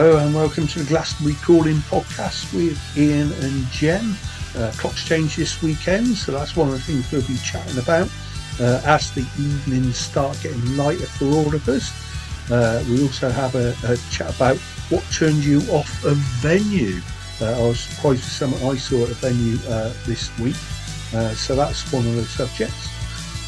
[0.00, 4.14] Hello and welcome to the Glastonbury Calling podcast with Ian and Jem.
[4.56, 8.08] Uh, clocks change this weekend, so that's one of the things we'll be chatting about
[8.60, 11.90] uh, as the evenings start getting lighter for all of us.
[12.48, 14.56] Uh, we also have a, a, chat about
[14.88, 17.00] what turned you off a venue.
[17.40, 20.54] Uh, I was surprised with something I saw at a venue uh, this week,
[21.12, 22.88] uh, so that's one of the subjects.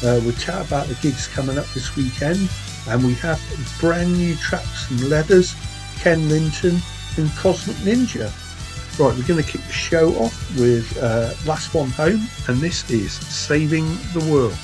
[0.03, 2.49] we'll chat about the gigs coming up this weekend,
[2.89, 3.39] and we have
[3.79, 5.55] brand new tracks and leathers
[6.01, 6.81] Ken Lintern
[7.19, 8.31] and Cosmic Ninja.
[8.99, 12.89] Right, we're going to kick the show off with uh, Last One Home, and this
[12.89, 14.57] is Saving the World.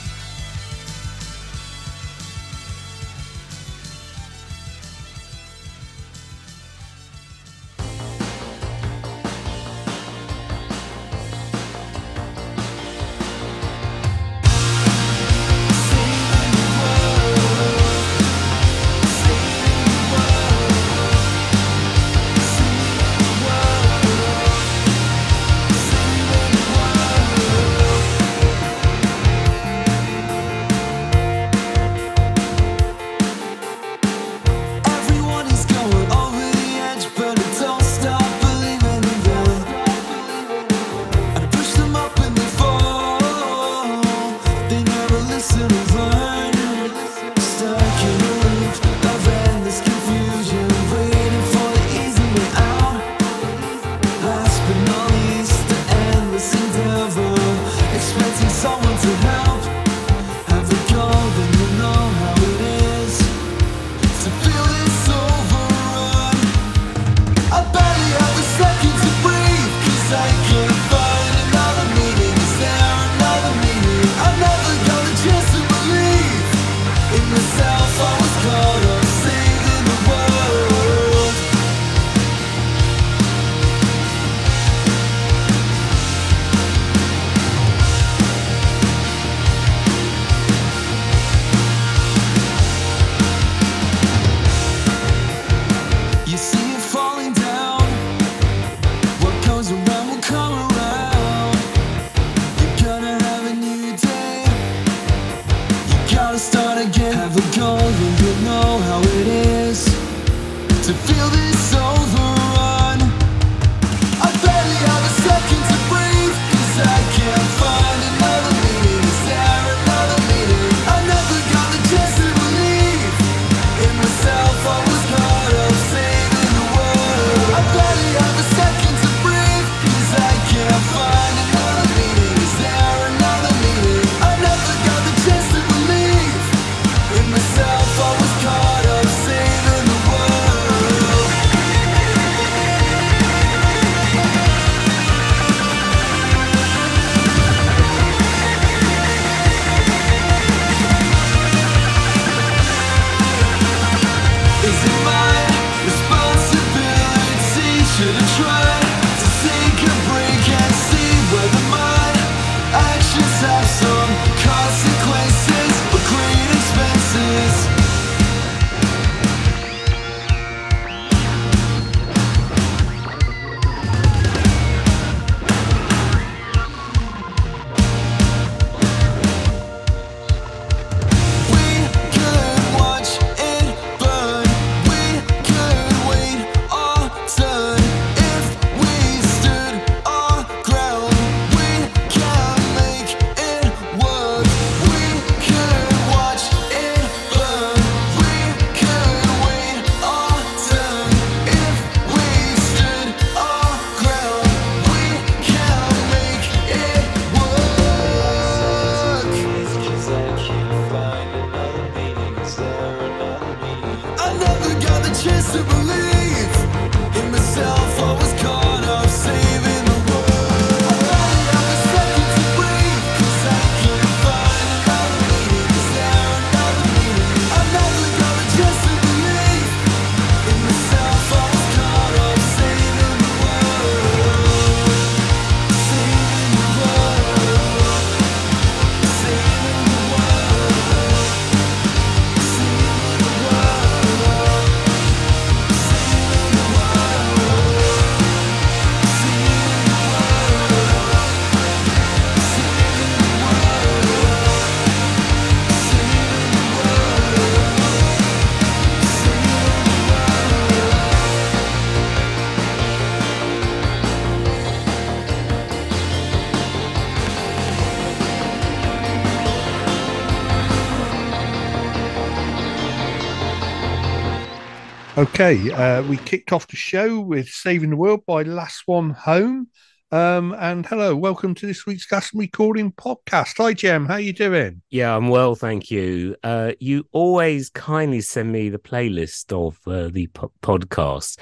[275.18, 279.68] Okay, uh, we kicked off the show with Saving the World by Last One Home.
[280.12, 283.58] Um, and hello, welcome to this week's Glastonbury Calling podcast.
[283.58, 284.84] Hi, Jem, how are you doing?
[284.92, 286.36] Yeah, I'm well, thank you.
[286.44, 291.40] Uh, you always kindly send me the playlist of uh, the po- podcast,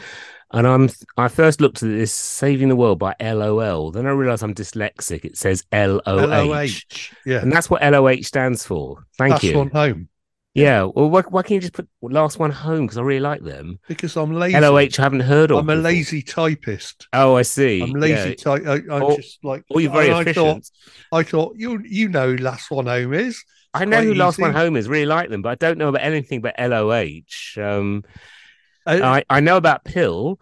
[0.51, 3.92] and I'm I first looked at this "Saving the World" by LOL.
[3.92, 5.25] Then I realised I'm dyslexic.
[5.25, 9.06] It says L O H, yeah, and that's what LOH stands for.
[9.18, 9.57] Thank Last you.
[9.57, 10.07] One Home.
[10.56, 12.86] Yeah, well, why, why can't you just put last one home?
[12.86, 13.78] Because I really like them.
[13.90, 14.57] Because I'm lazy.
[14.60, 15.57] LOH, I haven't heard of.
[15.60, 17.07] I'm a lazy typist.
[17.12, 17.81] Oh, I see.
[17.81, 18.36] I'm lazy Yeah.
[18.36, 18.63] type.
[18.66, 19.66] I, I'm Or- just like.
[19.69, 20.72] Or you're very and I thought, efficient.
[21.12, 23.44] I thought you you know who Last One Home is.
[23.74, 24.54] I know who Last One.
[24.54, 24.88] Home is.
[24.88, 27.22] Really like them, but I don't know about anything but LOH.
[27.62, 28.04] Um,
[28.88, 30.40] Uh, I, I know about Pill.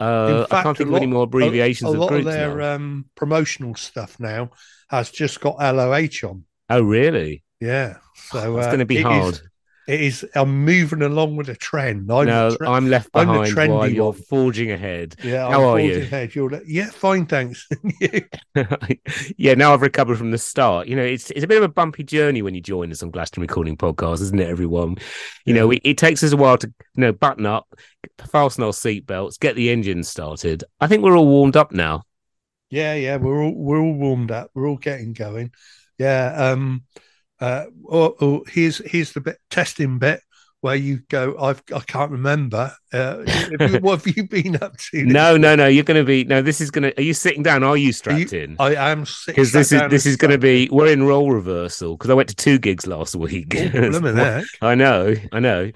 [0.00, 2.60] Uh, I can't think a of any more abbreviations a, a of lot of their
[2.62, 4.50] um, promotional stuff now
[4.90, 6.44] has just got LOH on.
[6.70, 7.44] oh, really?
[7.60, 9.40] Yeah, so It's uh, going to be it is- hard.
[9.88, 10.24] It is.
[10.34, 12.10] I'm moving along with a trend.
[12.12, 14.22] I'm no, tre- I'm left I'm the behind while you're one.
[14.28, 15.16] forging ahead.
[15.22, 15.48] yeah.
[15.48, 15.98] how I'm are you?
[16.02, 16.34] ahead.
[16.34, 17.68] You're like, yeah, fine, thanks.
[19.36, 20.86] Yeah, now I've recovered from the start.
[20.86, 23.10] You know, it's it's a bit of a bumpy journey when you join us on
[23.10, 24.96] Glastonbury Calling Podcast, isn't it, everyone?
[25.44, 27.66] You know, it, it takes us a while to you know button up,
[28.30, 30.64] fasten our seatbelts, get the engine started.
[30.80, 32.02] I think we're all warmed up now.
[32.70, 33.16] yeah, yeah.
[33.16, 34.50] We're all we're all warmed up.
[34.54, 35.52] We're all getting going.
[35.98, 36.32] Yeah.
[36.52, 36.84] Um.
[37.42, 37.66] Uh.
[37.90, 40.20] Oh, oh here's here's the bit testing bit
[40.60, 41.36] where you go.
[41.38, 42.72] I've I can't remember.
[42.92, 45.04] Uh, have you- what have you been up to?
[45.04, 45.66] No, no, no.
[45.66, 46.40] You're going to be no.
[46.40, 46.98] This is going to.
[46.98, 47.64] Are you sitting down?
[47.64, 48.56] Are you strapped in?
[48.60, 49.04] I am.
[49.26, 50.68] Because this is this is going to be.
[50.70, 53.54] We're in role reversal because I went to two gigs last week.
[53.56, 55.72] Oh, I know, I know.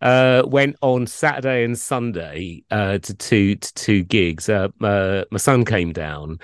[0.00, 4.48] Uh, went on Saturday and Sunday uh, to two to two gigs.
[4.48, 6.40] Uh, uh, my son came down,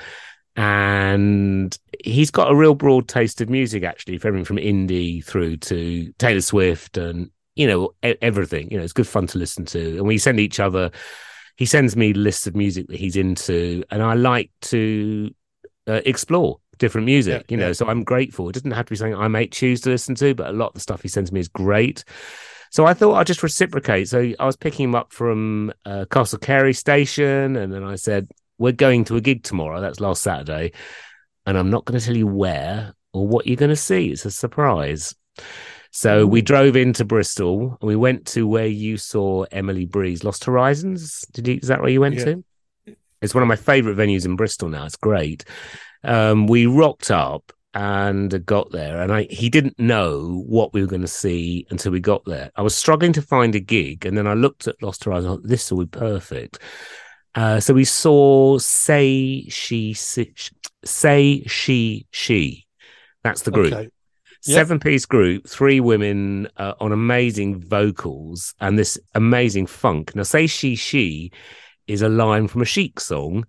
[0.56, 3.82] and he's got a real broad taste of music.
[3.82, 8.70] Actually, from everything from indie through to Taylor Swift, and you know everything.
[8.70, 9.98] You know, it's good fun to listen to.
[9.98, 10.90] And we send each other.
[11.56, 15.34] He sends me lists of music that he's into, and I like to
[15.86, 17.44] uh, explore different music.
[17.48, 17.72] Yeah, you know, yeah.
[17.74, 18.48] so I'm grateful.
[18.48, 20.68] It doesn't have to be something I may choose to listen to, but a lot
[20.68, 22.04] of the stuff he sends me is great.
[22.70, 24.08] So I thought I'd just reciprocate.
[24.08, 28.28] So I was picking him up from uh, Castle Cary station, and then I said,
[28.60, 29.80] "We're going to a gig tomorrow.
[29.80, 30.72] That's last Saturday,
[31.46, 34.10] and I'm not going to tell you where or what you're going to see.
[34.10, 35.14] It's a surprise."
[35.92, 40.44] So we drove into Bristol, and we went to where you saw Emily Breeze, Lost
[40.44, 41.24] Horizons.
[41.32, 41.58] Did you?
[41.60, 42.24] Is that where you went Yeah.
[42.26, 42.44] to?
[43.20, 44.86] It's one of my favourite venues in Bristol now.
[44.86, 45.44] It's great.
[46.04, 50.86] Um, we rocked up and got there, and I he didn't know what we were
[50.86, 52.50] going to see until we got there.
[52.56, 55.40] I was struggling to find a gig, and then I looked at Lost Horizons.
[55.44, 56.58] This will be perfect.
[57.34, 60.34] Uh, so we saw say she Si-
[60.84, 62.66] say she she.
[63.22, 63.90] That's the group Okay.
[64.46, 64.54] Yep.
[64.54, 70.14] seven piece group, three women uh, on amazing vocals and this amazing funk.
[70.16, 71.30] Now, say she, she
[71.86, 73.44] is a line from a chic song,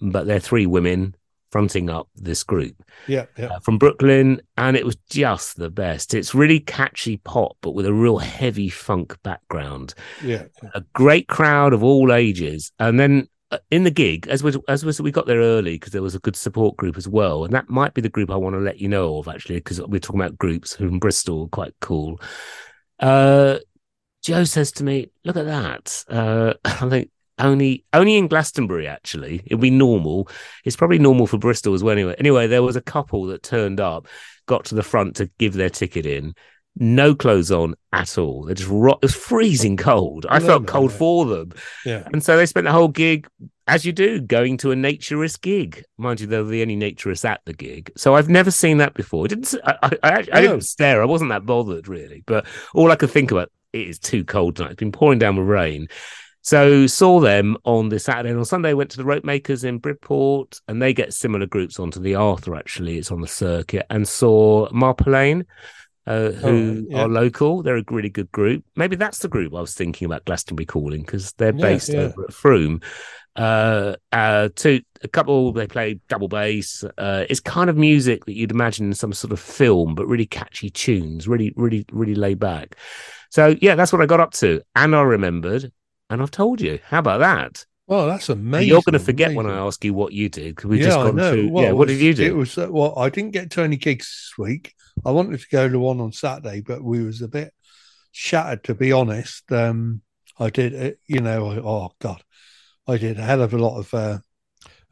[0.00, 1.14] but they're three women
[1.52, 2.74] fronting up this group
[3.06, 3.26] Yeah.
[3.38, 3.46] Yeah.
[3.46, 6.14] uh, from Brooklyn, and it was just the best.
[6.14, 9.94] It's really catchy pop, but with a real heavy funk background
[10.24, 10.44] Yeah.
[10.74, 15.00] a great crowd of all ages, and then uh, in the gig, as was as
[15.02, 17.68] we got there early because there was a good support group as well, and that
[17.68, 20.20] might be the group I want to let you know of actually because we're talking
[20.22, 22.18] about groups from Bristol, quite cool.
[22.98, 23.58] Uh,
[24.24, 29.42] Joe says to me, "Look at that." Uh, I think only only in Glastonbury actually
[29.46, 30.28] it'd be normal.
[30.64, 31.92] It's probably normal for Bristol as well.
[31.92, 34.06] Anyway, anyway, there was a couple that turned up,
[34.46, 36.34] got to the front to give their ticket in.
[36.74, 38.44] No clothes on at all.
[38.44, 40.24] They just ro- it was freezing cold.
[40.28, 40.96] I felt Blimey, cold yeah.
[40.96, 41.52] for them.
[41.84, 42.08] Yeah.
[42.12, 43.28] And so they spent the whole gig,
[43.66, 45.84] as you do, going to a naturist gig.
[45.98, 47.92] Mind you, they were the only naturists at the gig.
[47.98, 49.26] So I've never seen that before.
[49.26, 51.02] It didn't I, I, I, I didn't stare.
[51.02, 52.24] I wasn't that bothered really.
[52.26, 54.72] But all I could think about it is too cold tonight.
[54.72, 55.88] It's been pouring down with rain.
[56.42, 59.78] So saw them on the Saturday and on Sunday went to the Rope Makers in
[59.78, 62.98] Bridport and they get similar groups onto the Arthur actually.
[62.98, 65.46] It's on the circuit and saw Ma Polaine.
[66.04, 67.02] Uh, who right, yeah.
[67.02, 67.62] are local?
[67.62, 68.64] They're a really good group.
[68.74, 72.00] Maybe that's the group I was thinking about Glastonbury calling because they're Yeah, based yeah.
[72.00, 72.80] over at Frome.
[73.36, 76.84] Uh, uh, two, a couple, they play double bass.
[76.98, 80.26] Uh, it's kind of music that you'd imagine in some sort of film, but really
[80.26, 82.76] catchy tunes, really, really, really laid back.
[83.30, 84.60] So, yeah, that's what I got up to.
[84.74, 85.70] And I remembered,
[86.12, 86.78] and I've told you.
[86.84, 87.64] How about that?
[87.86, 88.68] Well, that's amazing.
[88.68, 90.98] You're going to forget when I ask you what you did because we've yeah, just
[90.98, 91.32] gone know.
[91.32, 91.50] through.
[91.50, 92.24] Well, yeah, what was- did you do?
[92.24, 94.74] It was uh, well, I didn't get to any gigs this week.
[95.04, 97.52] I wanted to go to one on Saturday, but we was a bit
[98.12, 99.50] shattered to be honest.
[99.50, 100.02] Um,
[100.38, 102.22] I did, uh, you know, I, oh god,
[102.86, 104.18] I did a hell of a lot of uh,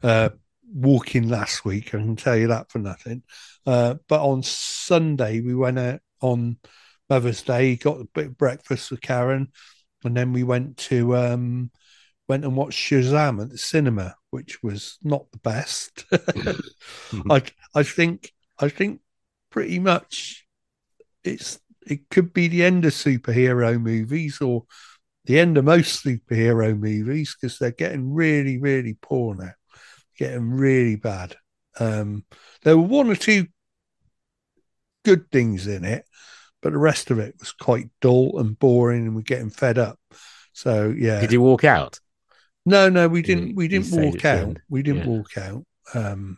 [0.03, 0.29] uh,
[0.73, 1.87] walking last week.
[1.87, 3.23] I can tell you that for nothing.
[3.65, 6.57] Uh, but on Sunday we went out on
[7.09, 9.51] Mother's Day, got a bit of breakfast with Karen,
[10.03, 11.71] and then we went to um,
[12.27, 16.05] went and watched Shazam at the cinema, which was not the best.
[17.29, 17.43] I
[17.75, 19.01] I think I think
[19.49, 20.45] pretty much
[21.23, 24.65] it's it could be the end of superhero movies or
[25.25, 29.53] the end of most superhero movies because they're getting really really poor now,
[30.17, 31.35] getting really bad.
[31.79, 32.25] Um,
[32.63, 33.47] there were one or two
[35.03, 36.05] good things in it,
[36.61, 39.99] but the rest of it was quite dull and boring, and we're getting fed up.
[40.53, 41.19] So yeah.
[41.19, 41.99] Did you walk out?
[42.65, 43.55] No, no, we didn't.
[43.55, 44.57] We didn't walk out.
[44.69, 45.07] We didn't Yeah.
[45.07, 45.65] walk out.
[45.93, 46.37] Um,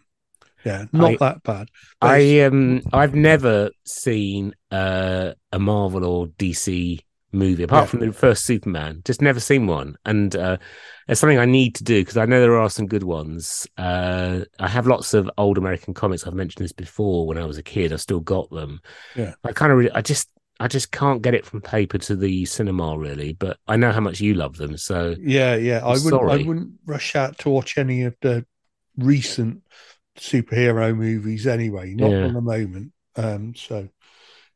[0.63, 1.67] yeah, not I- that bad.
[2.01, 6.99] I um I've never seen uh, a Marvel or DC
[7.33, 7.89] movie apart Yeah.
[7.89, 9.01] from the first Superman.
[9.05, 10.57] Just never seen one, and uh,
[11.07, 13.67] it's something I need to do because I know there are some good ones.
[13.77, 16.25] Uh, I have lots of old American comics.
[16.25, 17.27] I've mentioned this before.
[17.27, 18.79] When I was a kid, I still got them.
[19.15, 19.33] Yeah.
[19.43, 22.45] I kind of, really, I just, I just can't get it from paper to the
[22.45, 23.33] cinema really.
[23.33, 25.79] But I know how much you love them, so yeah, yeah.
[25.85, 26.23] I I'm wouldn't.
[26.31, 28.45] I wouldn't rush out to watch any of the
[28.97, 29.63] recent
[30.17, 31.93] superhero movies anyway.
[31.95, 32.25] Not Yeah.
[32.25, 32.91] on the moment.
[33.15, 33.89] Um, so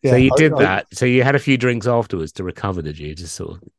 [0.01, 0.11] yeah.
[0.11, 0.87] so you did I- that.
[0.93, 3.15] So you had a few drinks afterwards to recover, did you?
[3.15, 3.69] Just sort of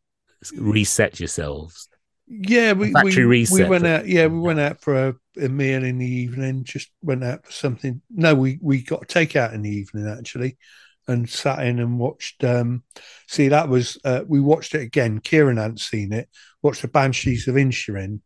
[0.57, 1.89] reset yourselves.
[2.31, 4.07] Yeah, we we, reset we went out.
[4.07, 6.65] Yeah, we went out for a, a meal in the evening.
[6.65, 8.03] Just went out for something.
[8.11, 10.59] No, we we got a takeout in the evening actually,
[11.07, 12.45] and sat in and watched.
[12.45, 12.83] um
[13.27, 15.21] See, that was uh, we watched it again.
[15.21, 16.29] Kieran hadn't seen it.
[16.61, 18.21] Watched the Banshees of Inisherin.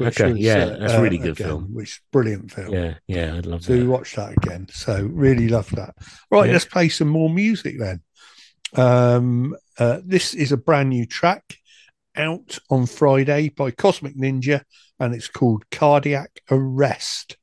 [0.00, 1.74] Okay, yeah, uh, that's a really good again, film.
[1.74, 2.72] Which brilliant film.
[2.72, 3.86] Yeah, yeah, I'd love So we that.
[3.86, 4.66] watched that again.
[4.70, 5.94] So really love that.
[6.30, 6.52] Right, Yeah.
[6.52, 8.02] let's play some more music then.
[8.74, 11.56] Um, uh, this is a brand new track
[12.16, 14.62] out on Friday by Cosmic Ninja,
[15.00, 17.36] and it's called Cardiac Arrest.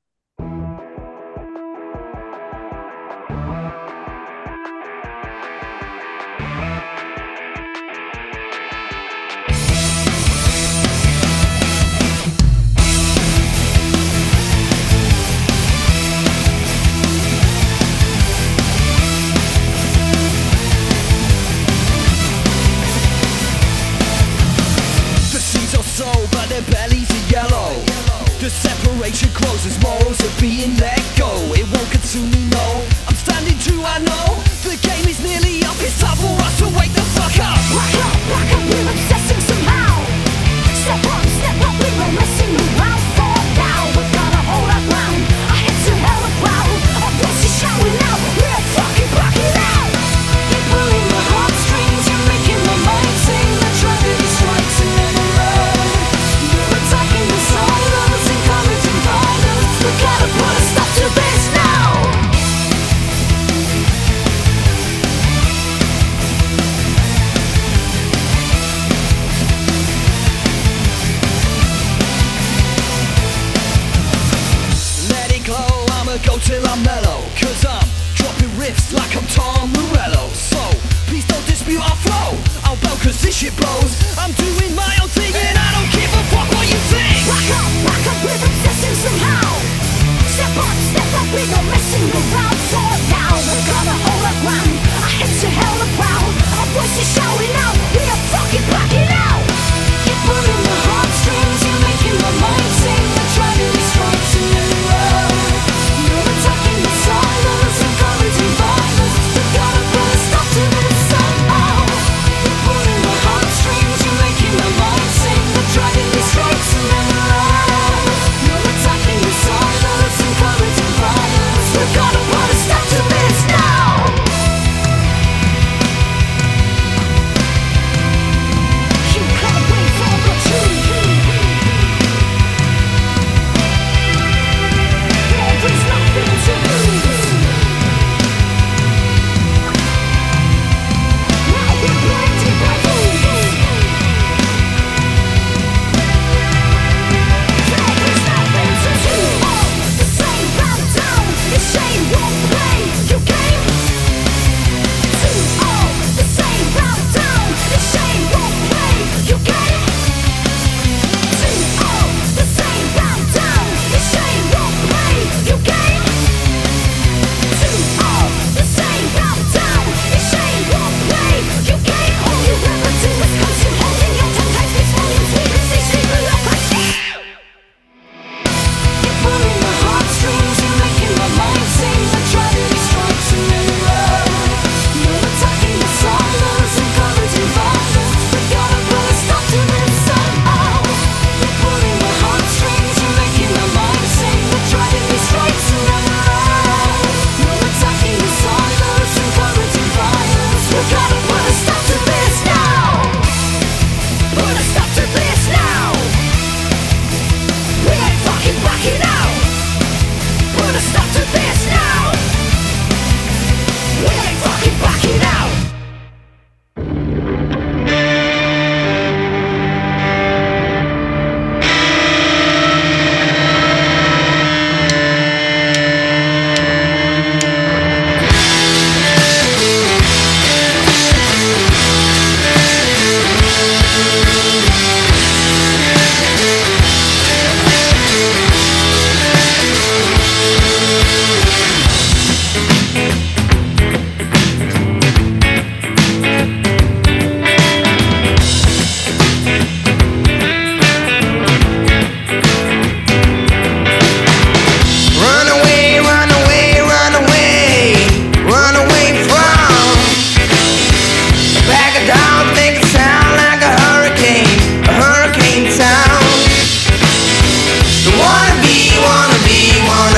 [28.43, 29.29] The separation
[29.63, 31.31] as morals are being let go.
[31.55, 32.83] It won't consume me, no.
[33.07, 34.35] I'm standing true, I know.
[34.67, 35.79] The game is nearly up.
[35.79, 37.55] It's time for us to wake the fuck up.
[37.71, 39.95] Rock up, rock up, we're obsessing somehow.
[40.75, 43.02] Step up, step up, we're not messing around.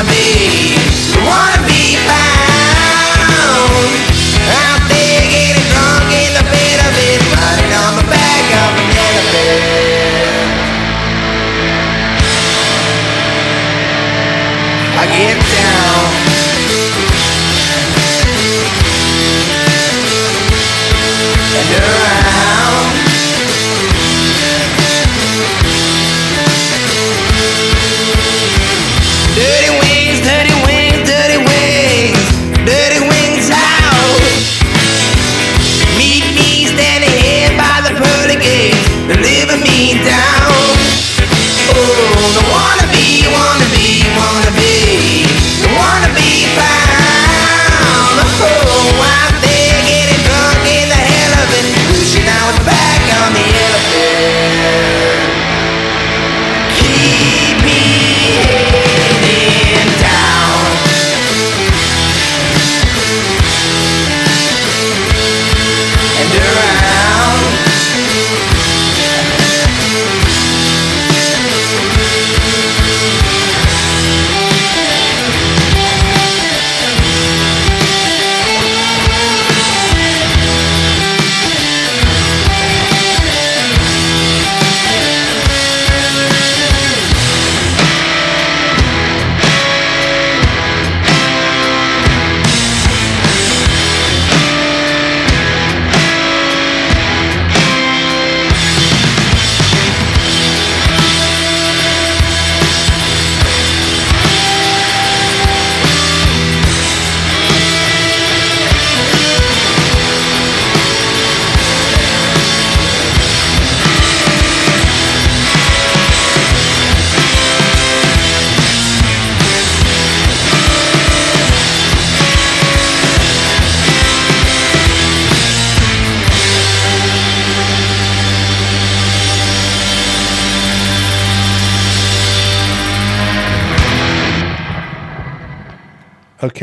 [0.05, 0.74] me.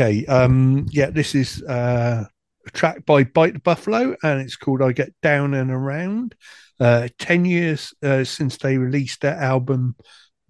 [0.03, 0.25] Okay.
[0.25, 2.25] Um, yeah, this is uh,
[2.67, 6.35] a track by Bite the Buffalo, and it's called "I Get Down and Around."
[6.77, 9.95] Uh, Ten years uh, since they released their album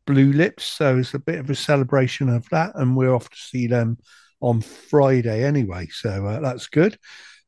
[0.07, 3.37] Blue Lips, so it's a bit of a celebration of that, and we're off to
[3.37, 3.99] see them
[4.41, 6.97] on Friday anyway, so uh, that's good.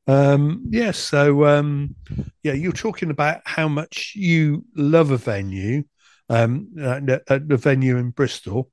[0.05, 1.95] Um, yes, so um,
[2.43, 5.85] yeah, you're talking about how much you love a venue,
[6.29, 8.69] um, at the venue in Bristol.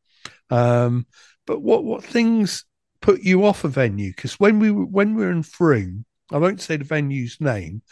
[0.50, 1.06] Um,
[1.46, 2.66] but what what things
[3.02, 4.10] put you off a venue?
[4.10, 7.82] Because when we were- when we were in Frome, I won't say the venue's name,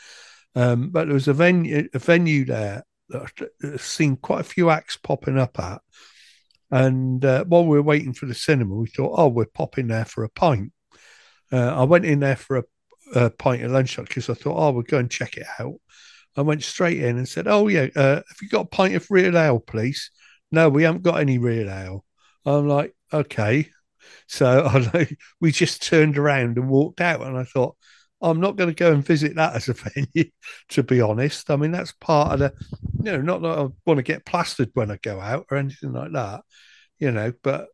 [0.55, 4.70] um, but there was a venue a venue there that I've seen quite a few
[4.70, 5.83] acts popping up at.
[6.70, 10.05] And uh, while we were waiting for the cinema, we thought, oh, we're popping there
[10.05, 10.73] for a pint.
[11.53, 12.64] Uh, I went in there for a,
[13.14, 15.75] a pint of lunch because I thought, oh, we'll go and check it out.
[16.37, 19.11] I went straight in and said, oh, yeah, uh, have you got a pint of
[19.11, 20.12] real ale, please?
[20.53, 22.05] No, we haven't got any real ale.
[22.46, 23.70] I'm like, okay.
[24.27, 25.09] So I,
[25.40, 27.23] we just turned around and walked out.
[27.23, 27.77] And I thought,
[28.23, 29.73] I'm not going to go and visit that as a
[30.14, 30.31] venue,
[30.70, 31.51] to be honest.
[31.51, 32.53] I mean, that's part of the,
[33.03, 35.92] you know, not that I want to get plastered when I go out or anything
[35.92, 36.42] like that,
[36.99, 37.68] you know, but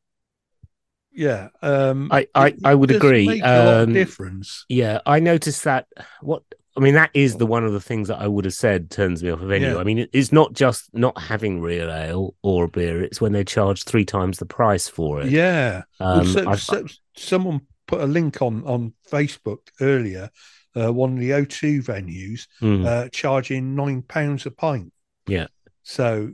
[1.12, 1.48] yeah.
[1.62, 3.26] Um, I- I- I would agree.
[3.26, 4.64] Make a lot of Um, difference.
[4.68, 5.86] Yeah, I noticed that.
[6.20, 6.42] What
[6.76, 9.22] I mean, that is the one of the things that I would have said turns
[9.22, 9.74] me off a venue.
[9.74, 9.78] Yeah.
[9.78, 13.44] I mean, it's not just not having real ale or a beer; it's when they
[13.44, 15.30] charge three times the price for it.
[15.30, 15.82] Yeah.
[16.00, 16.86] Well, um, so- I've- so-
[17.16, 20.30] someone put a link on on Facebook earlier.
[20.74, 22.84] Uh, one of the O2 venues Mm.
[22.86, 24.92] uh, charging nine pounds a pint.
[25.26, 25.46] Yeah.
[25.84, 26.30] So,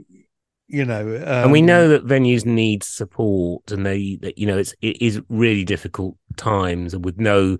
[0.66, 4.58] you know, um, and we know that venues need support, and they, that you know,
[4.58, 7.58] it's it is really difficult times, and with no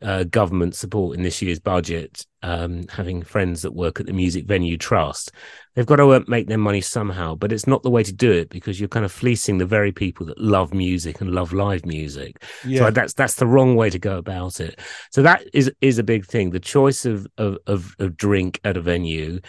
[0.00, 4.46] uh, government support in this year's budget, um, having friends that work at the Music
[4.46, 5.32] Venue Trust,
[5.74, 7.34] they've got to make their money somehow.
[7.34, 9.90] But it's not the way to do it because you're kind of fleecing the very
[9.90, 12.42] people that love music and love live music.
[12.64, 14.78] yeah, So that's that's the wrong way to go about it.
[15.10, 16.50] So that is is a big thing.
[16.50, 19.40] The choice of of of, of drink at a venue.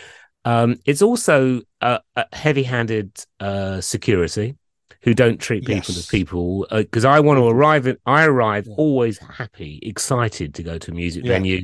[0.46, 4.56] Um, it's also a, a heavy-handed uh, security
[5.02, 5.98] who don't treat people Yes.
[5.98, 6.68] as people.
[6.72, 8.76] Because I want to arrive at I arrive Yeah.
[8.78, 11.34] always happy, excited to go to a music Yeah.
[11.34, 11.64] venue.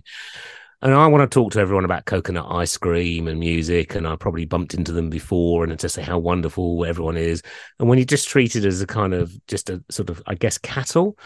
[0.81, 3.95] And I want to talk to everyone about coconut ice cream and music.
[3.95, 7.41] And I probably bumped into them before and to say how wonderful everyone is.
[7.79, 10.57] And when you're just treated as a kind of just a sort of, I guess,
[10.57, 11.17] cattle,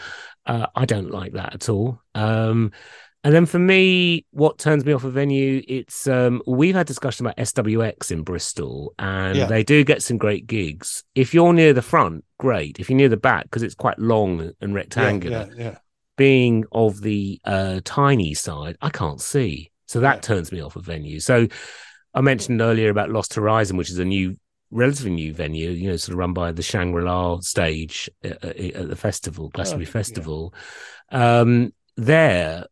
[0.46, 2.00] uh, I don't like that at all.
[2.14, 2.72] Um,
[3.24, 7.26] and then for me, what turns me off a venue, it's um, we've had discussion
[7.26, 9.46] about SWX in Bristol, and Yeah.
[9.46, 11.04] they do get some great gigs.
[11.14, 12.78] If you're near the front, great.
[12.80, 15.78] If you're near the back, because it's quite long and rectangular, yeah, yeah.
[16.16, 19.70] being of the uh, tiny side, I can't see.
[19.86, 21.18] So that turns me off a venue.
[21.20, 21.48] So
[22.14, 24.36] I mentioned earlier about Lost Horizon, which is a new
[24.72, 28.88] relatively new venue, you know, sort of run by the Shangri La stage at, at
[28.88, 29.90] the festival, Glastonbury Oh.
[29.90, 30.54] Festival.
[31.10, 32.64] Um, there, uh,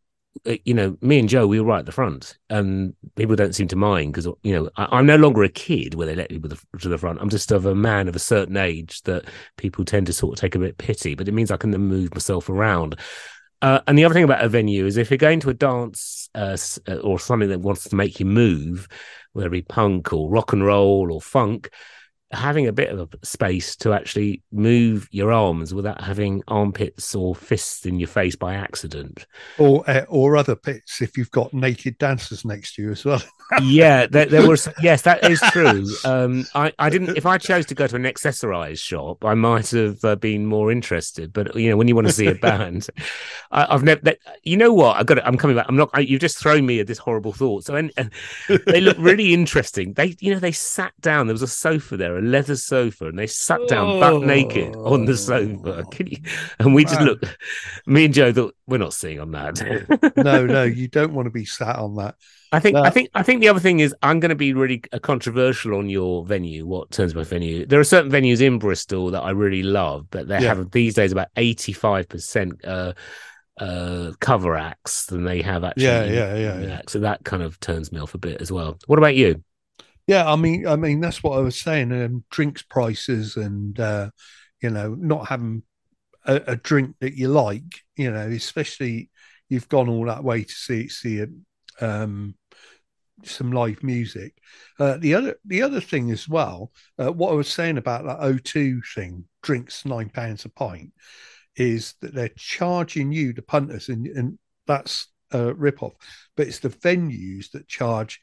[0.65, 3.67] you know, me and Joe, we were right at the front, and people don't seem
[3.69, 6.59] to mind because you know I, I'm no longer a kid where they let the,
[6.79, 7.19] to the front.
[7.21, 9.25] I'm just of a man of a certain age that
[9.57, 11.81] people tend to sort of take a bit pity, but it means I can then
[11.81, 12.99] move myself around.
[13.61, 16.29] Uh, and the other thing about a venue is if you're going to a dance
[16.33, 18.87] uh, uh, or something that wants to make you move,
[19.33, 21.69] whether it be punk or rock and roll or funk,
[22.31, 27.35] having a bit of a space to actually move your arms without having armpits or
[27.35, 29.25] fists in your face by accident.
[29.57, 33.21] or uh, or other pits if you've got naked dancers next to you as well.
[33.63, 34.67] yeah, there, there was.
[34.81, 35.85] Yes, that is true.
[36.05, 37.17] Um, I, I didn't.
[37.17, 40.71] If I chose to go to an accessorized shop, I might have uh, been more
[40.71, 41.33] interested.
[41.33, 42.87] But you know, when you want to see a band,
[43.51, 44.01] I, I've never.
[44.01, 44.97] That, you know what?
[44.97, 45.17] I got.
[45.17, 45.23] It.
[45.25, 45.65] I'm coming back.
[45.67, 45.89] I'm not.
[45.93, 47.65] I, you've just thrown me at this horrible thought.
[47.65, 48.11] So, and, and
[48.67, 49.93] they look really interesting.
[49.93, 51.25] They, you know, they sat down.
[51.25, 55.05] There was a sofa there, a leather sofa, and they sat down butt naked on
[55.05, 55.85] the sofa.
[55.91, 56.17] Can you,
[56.59, 57.07] and we just Man.
[57.07, 57.37] looked.
[57.87, 60.13] Me and Joe thought we're not seeing on that.
[60.15, 62.15] no, no, you don't want to be sat on that.
[62.51, 62.83] I think No.
[62.83, 65.75] I think I think the other thing is I'm going to be really uh, controversial
[65.75, 66.65] on your venue.
[66.65, 67.65] What turns my venue?
[67.65, 70.55] There are certain venues in Bristol that I really love, but they Yeah.
[70.55, 72.93] have these days about 85 percent uh,
[73.59, 75.83] uh, cover acts than they have actually.
[75.85, 76.73] Yeah, yeah, yeah, yeah.
[76.79, 76.93] acts.
[76.93, 78.79] So that kind of turns me off a bit as well.
[78.87, 79.43] What about you?
[80.09, 81.91] Yeah, I mean, I mean that's what I was saying.
[81.91, 84.09] Um, drinks prices and uh,
[84.59, 85.61] you know not having
[86.25, 87.83] a, a drink that you like.
[87.95, 89.11] You know, especially
[89.49, 91.23] you've gone all that way to see see
[91.79, 92.33] um,
[93.23, 94.33] some live music.
[94.79, 98.19] Uh, the other the other thing as well, uh, what I was saying about that
[98.19, 100.91] O2 thing, drinks nine pounds a pint,
[101.55, 105.93] is that they're charging you the punters, and and that's a rip off.
[106.35, 108.19] But it's the venues that charge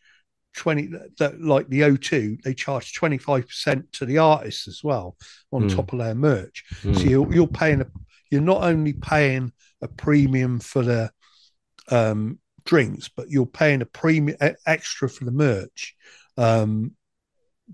[0.56, 0.88] 20
[1.18, 5.16] that, like the O2 they charge 25% to the artists as well
[5.52, 5.76] on Mm.
[5.76, 7.10] top of their merch so Mm.
[7.10, 7.86] you're, you're paying a
[8.30, 11.10] you're not only paying a premium for the
[11.90, 15.94] um drinks but you're paying a premium extra for the merch
[16.36, 16.92] um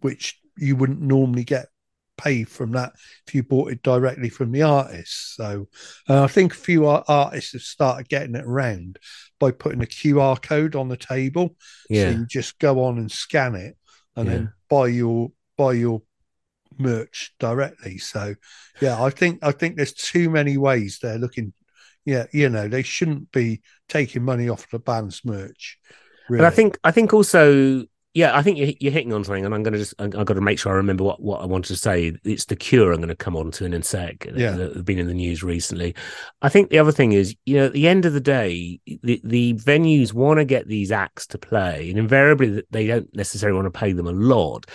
[0.01, 1.69] which you wouldn't normally get
[2.23, 2.93] paid from that
[3.27, 5.35] if you bought it directly from the artist.
[5.37, 5.69] so
[6.09, 8.99] uh, i think a few artists have started getting it around
[9.41, 11.57] by putting a qr code on the table
[11.91, 13.77] Yeah, so you just go on and scan it
[14.17, 14.33] and Yeah.
[14.33, 16.03] then buy your buy your
[16.79, 17.99] merch directly.
[17.99, 18.35] So
[18.81, 21.53] yeah, I think I think there's too many ways they're looking
[22.05, 25.79] yeah, you know, they shouldn't be taking money off the band's merch.
[26.29, 26.41] Really.
[26.43, 29.55] But I think I think also yeah, I think you're, you're hitting on something, and
[29.55, 31.47] I'm going to just I- I've got to make sure I remember what, what I
[31.47, 32.13] wanted to say.
[32.25, 32.93] It's the Cure.
[32.93, 34.27] I'm going to come on to in a sec.
[34.35, 34.53] Yeah.
[34.53, 35.95] that have been in the news recently.
[36.43, 39.21] I think the other thing is, you know, at the end of the day, the,
[39.25, 43.73] the venues want to get these acts to play, and invariably they don't necessarily want
[43.73, 44.67] to pay them a lot.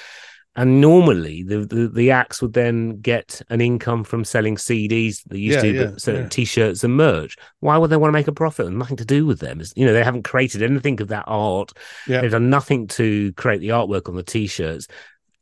[0.57, 5.23] And normally, the, the, the acts would then get an income from selling CDs.
[5.23, 6.27] They used Yeah, to, yeah, but yeah.
[6.29, 7.37] T-shirts and merch.
[7.59, 8.65] Why would they want to make a profit?
[8.65, 9.59] And nothing to do with them.
[9.59, 11.73] It's- You know, they haven't created anything of that art.
[12.07, 12.21] Yeah.
[12.21, 14.87] They've done nothing to create the artwork on the T-shirts.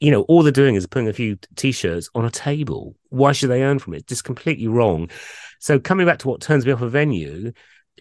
[0.02, 2.96] You know, all they're doing is putting a few T-shirts on a table.
[3.10, 4.00] Why should they earn from it?
[4.00, 5.10] It's just completely wrong.
[5.60, 7.54] So coming back to what turns me off a venue,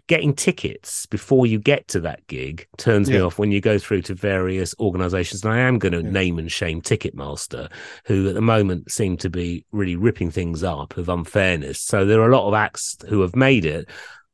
[0.06, 4.02] getting tickets before you get to that gig turns me off when you go through
[4.02, 5.44] to various organizations.
[5.44, 6.10] And I am going to Yeah.
[6.10, 7.70] name and shame Ticketmaster,
[8.06, 11.80] who at the moment seem to be really ripping things up of unfairness.
[11.80, 13.88] So there are a lot of acts who have made it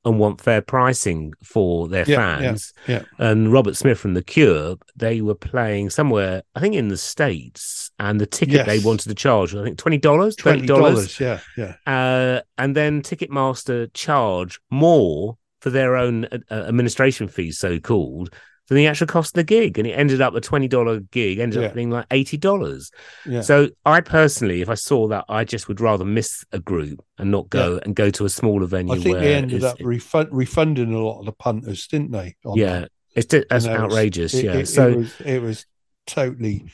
[0.05, 2.73] and want fair pricing for their Yeah, yeah, fans.
[2.88, 3.03] yeah.
[3.18, 7.90] And Robert Smith from The Cure, they were playing somewhere, I think in the States,
[7.99, 8.66] and the ticket Yes.
[8.66, 10.66] they wanted to charge, I think $20, twenty $30.
[10.66, 11.75] dollars, yeah, yeah.
[11.87, 18.35] Uh, and then Ticketmaster charge more for their own uh, uh, administration fees, so called,
[18.68, 19.79] than the actual cost of the gig.
[19.79, 21.68] And it ended up a $20 gig, ended Yeah.
[21.68, 22.90] up being like $80.
[23.27, 23.40] Yeah.
[23.42, 27.31] So I personally, if I saw that, I just would rather miss a group and
[27.31, 28.94] not go and go to a smaller venue.
[28.94, 32.37] I think where they ended up refund, refunding a lot of the punters, didn't they?
[32.55, 32.90] yeah, that?
[33.16, 34.35] it's that's You know, outrageous.
[34.35, 34.53] it- yeah.
[34.59, 35.66] it, so it was, it was
[36.07, 36.64] totally,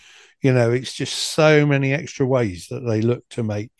[0.43, 3.71] you know, it's just so many extra ways that they look to make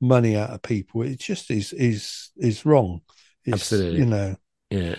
[0.00, 1.00] money out of people.
[1.02, 3.00] It just is is is wrong.
[3.46, 4.00] It's, Absolutely.
[4.00, 4.36] you know.
[4.78, 4.94] Yeah.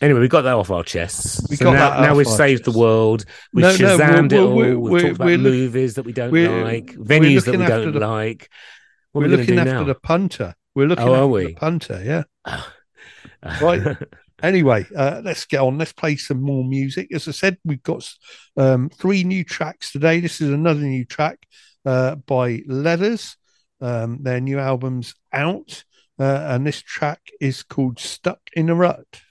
[0.00, 1.44] Anyway, we got that off our chests.
[1.50, 3.24] We so got now, that now we've saved the world.
[3.52, 4.54] We've No, no, shazammed we're- it all.
[4.54, 7.92] we're- We've talked about look- movies that we don't like, we're venues that we don't
[7.92, 8.48] the- like.
[9.12, 10.54] What We're we looking after do the punter.
[10.74, 11.46] We're looking Oh, after we?
[11.46, 12.22] the punter, yeah.
[12.46, 12.64] now?
[13.60, 13.96] Right.
[14.40, 15.78] Anyway, uh, let's get on.
[15.78, 17.08] Let's play some more music.
[17.12, 18.08] As I said, we've got
[18.56, 20.20] um, three new tracks today.
[20.20, 21.44] This is another new track
[21.84, 23.34] uh, by Leathers.
[23.80, 25.82] Um, their new album's out,
[26.18, 29.22] uh, and this track is called "Stuck in a Rut."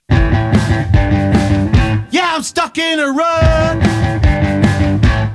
[2.10, 3.84] Yeah, I'm stuck in a rut.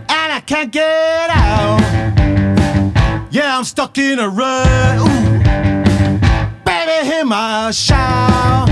[0.09, 1.79] And I can't get out.
[3.31, 4.99] Yeah, I'm stuck in a rut.
[4.99, 5.39] Ooh.
[6.65, 8.69] Baby, hear my shout.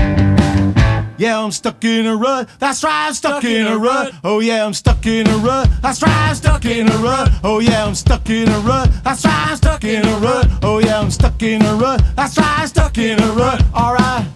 [1.22, 2.48] Yeah, I'm stuck in a rut.
[2.58, 4.12] That's right, I'm stuck, in, a rut.
[4.24, 5.70] Oh yeah, I'm stuck in a rut.
[5.80, 7.30] That's right, I'm stuck in a rut.
[7.44, 8.90] Oh yeah, I'm stuck in a rut.
[9.04, 10.48] That's right, I'm stuck in a rut.
[10.64, 12.02] Oh yeah, I'm stuck in a rut.
[12.16, 13.62] That's right, I'm stuck in a rut.
[13.72, 14.26] Alright.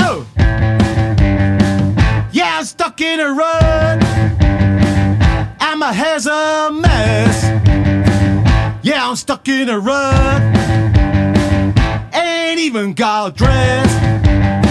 [0.00, 0.26] Oh.
[2.30, 4.02] Yeah, I'm stuck in a rut.
[5.62, 7.42] And my hair's a mess.
[8.82, 10.42] Yeah, I'm stuck in a rut.
[12.14, 14.63] Ain't even got a dress.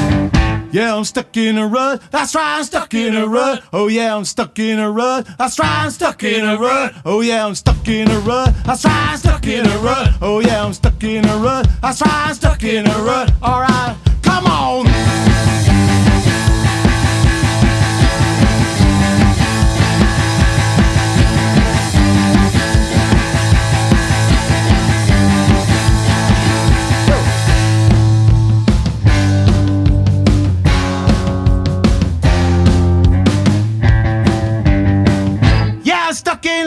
[0.74, 2.02] Yeah, I'm stuck in a rut.
[2.10, 3.64] That's right, I'm stuck in a rut.
[3.72, 5.28] Oh yeah, I'm stuck in a rut.
[5.38, 6.96] That's right, I'm stuck in a rut.
[7.06, 8.56] Oh yeah, I'm stuck in a rut.
[8.66, 10.10] That's right, I'm stuck in a rut.
[10.20, 11.68] Oh yeah, I'm stuck in a rut.
[11.80, 13.32] That's right, I'm stuck in a rut.
[13.44, 14.88] Alright, come on.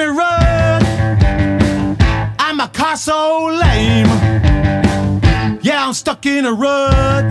[0.07, 0.83] I'm a rut.
[2.39, 4.07] I'm a car so lame.
[5.63, 7.29] Yeah, I'm stuck in a rut.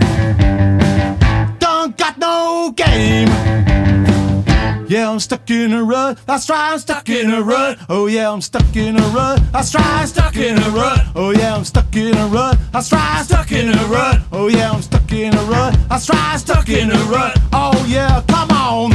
[1.58, 3.28] Don't got no game.
[4.88, 6.18] Yeah, I'm stuck in a rut.
[6.26, 7.78] That's right, I'm stuck in a rut.
[7.88, 9.40] Oh yeah, I'm stuck in a rut.
[9.52, 11.00] That's right, I'm stuck in a rut.
[11.14, 12.58] Oh yeah, I'm stuck in a rut.
[12.72, 14.20] That's right, I'm stuck in a rut.
[14.32, 15.74] Oh yeah, I'm stuck in a rut.
[15.88, 17.38] That's right, I'm stuck in a rut.
[17.54, 18.92] Oh yeah, come on.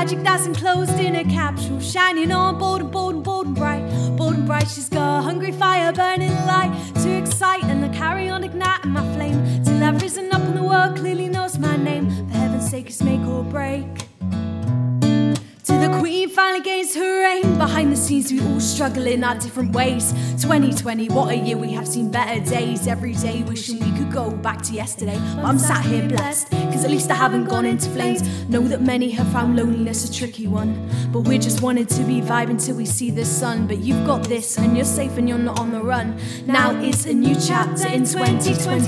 [0.00, 3.82] Magic that's enclosed in a capsule, shining on bold and bold and bold and bright,
[4.16, 4.66] bold and bright.
[4.66, 9.02] She's got a hungry fire burning light to excite and to carry on igniting my
[9.14, 12.08] flame till I've risen up and the world clearly knows my name.
[12.28, 14.09] For heaven's sake, it's make or break.
[15.80, 17.56] The queen finally gains her reign.
[17.56, 20.12] Behind the scenes, we all struggle in our different ways.
[20.42, 22.86] 2020, what a year we have seen better days.
[22.86, 25.18] Every day wishing we could go back to yesterday.
[25.36, 28.20] But I'm sat here blessed, cause at least I haven't gone into flames.
[28.50, 30.86] Know that many have found loneliness a tricky one.
[31.12, 33.66] But we're just wanted to be vibing till we see the sun.
[33.66, 36.20] But you've got this, and you're safe and you're not on the run.
[36.44, 38.84] Now it's a new chapter in 2021.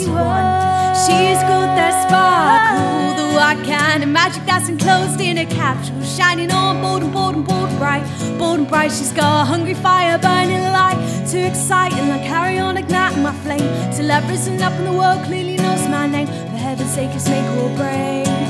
[1.07, 6.82] She's got that sparkle, white kind of magic that's enclosed in a capsule, shining on
[6.83, 8.05] bold and bold and bold bright,
[8.39, 8.91] bold and bright.
[8.91, 10.99] She's got a hungry fire burning light
[11.31, 15.25] Too exciting, I carry on igniting my flame till I've risen up and the world
[15.25, 16.27] clearly knows my name.
[16.27, 18.42] For heaven's sake, it's make or break.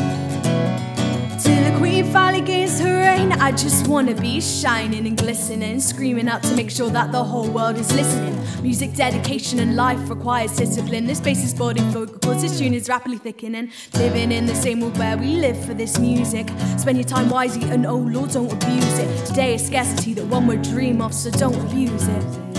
[2.10, 6.70] Finally gains her reign, I just wanna be shining and glistening, screaming out to make
[6.70, 8.38] sure that the whole world is listening.
[8.62, 11.06] Music dedication and life requires discipline.
[11.06, 13.70] This space is body folk, cause this tune is rapidly thickening.
[13.94, 16.50] Living in the same world where we live for this music.
[16.76, 19.26] Spend your time wisely and oh Lord, don't abuse it.
[19.26, 22.51] Today is scarcity that one would dream of, so don't abuse it.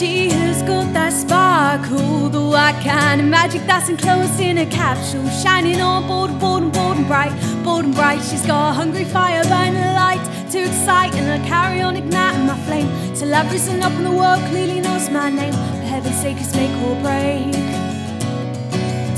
[0.00, 5.28] She has got that sparkle, the white kind of magic that's enclosed in a capsule,
[5.28, 8.22] shining on bold, bold and and bright, bold and bright.
[8.22, 12.58] She's got a hungry fire burning light to excite, and I carry on igniting my
[12.64, 15.52] flame till I've risen up and the world clearly knows my name.
[15.52, 17.52] For heaven's sake, it's make or break.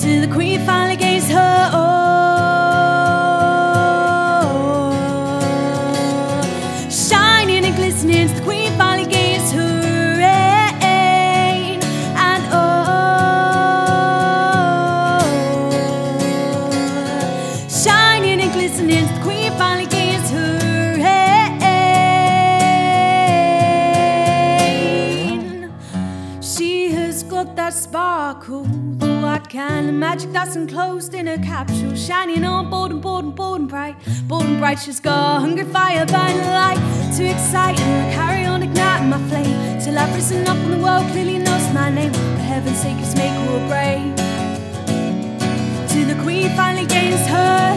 [0.01, 2.62] Till the queen finally gains her own.
[29.53, 33.35] The white kind magic that's enclosed in a capsule, shining on bold and bold and
[33.35, 34.79] bold and bright, bold and bright.
[34.79, 36.79] She's got a hungry fire burning light
[37.17, 40.79] to excite and I carry on igniting my flame till I've risen up and the
[40.79, 42.13] world clearly knows my name.
[42.13, 44.17] For heaven's sake, it's make or break.
[45.89, 47.77] Till the queen finally gains her,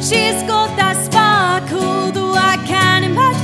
[0.00, 3.35] she's got that sparkle, the white kind till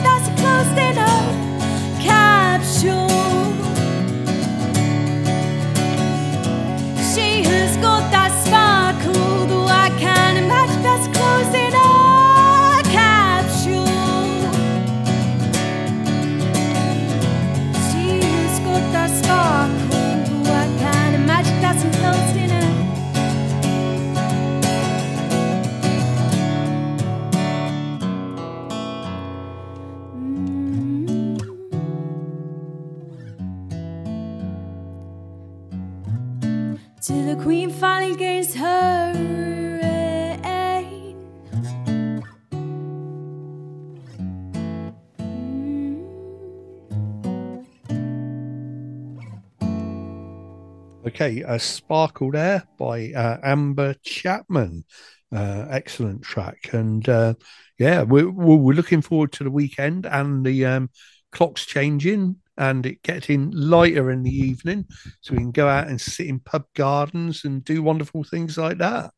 [51.14, 54.83] Okay, a Sparkle there by uh, Amber Chapman.
[55.31, 56.70] Uh, excellent track.
[56.72, 57.35] And uh,
[57.79, 60.88] yeah, we're, we're looking forward to the weekend and the um,
[61.31, 64.87] clocks changing and it getting lighter in the evening
[65.20, 68.79] so we can go out and sit in pub gardens and do wonderful things like
[68.79, 69.11] that.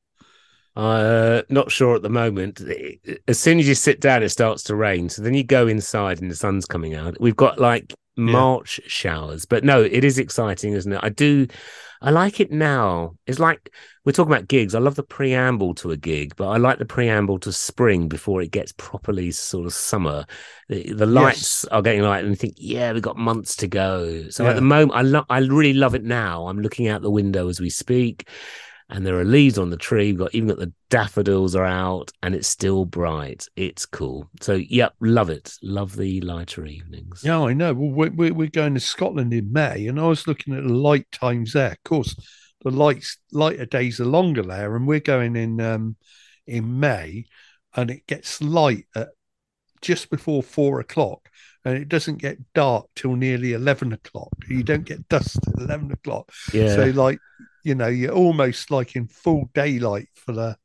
[0.75, 2.61] Uh, not sure at the moment.
[3.29, 5.09] As soon as you sit down, it starts to rain.
[5.09, 7.21] So then you go inside and the sun's coming out.
[7.21, 11.01] We've got like March showers, but no, it is exciting, isn't it?
[11.03, 11.47] I do,
[12.01, 13.17] I like it now.
[13.27, 13.73] It's like
[14.05, 14.75] we're talking about gigs.
[14.75, 18.43] I love the preamble to a gig, but I like the preamble to spring before
[18.43, 20.27] it gets properly sort of summer.
[20.69, 24.29] The, the lights are getting light, and you think, yeah, we've got months to go.
[24.29, 26.47] So at the moment, I love, I really love it now.
[26.47, 28.29] I'm looking out the window as we speak
[28.95, 30.13] and there are leaves on the tree.
[30.13, 33.49] We've got even got the daffodils are out, and it's still bright.
[33.57, 34.31] It's cool.
[34.41, 35.53] So, yep, love it.
[35.65, 37.23] Love the lighter evenings.
[37.25, 37.75] Yeah, I know.
[37.75, 41.11] Well, we're, we're going to Scotland in May, and I was looking at the light
[41.11, 41.73] times there.
[41.73, 42.15] Of course,
[42.63, 45.97] the lights lighter days are longer there, and we're going in um
[46.47, 47.25] in May,
[47.75, 49.09] and it gets light at
[49.83, 51.29] just before four o'clock,
[51.65, 54.33] and it doesn't get dark till nearly eleven o'clock.
[54.49, 56.31] You don't get dusk at eleven o'clock.
[56.53, 56.77] yeah.
[56.77, 57.19] So, like,
[57.65, 60.57] you know, you're almost like in full daylight for the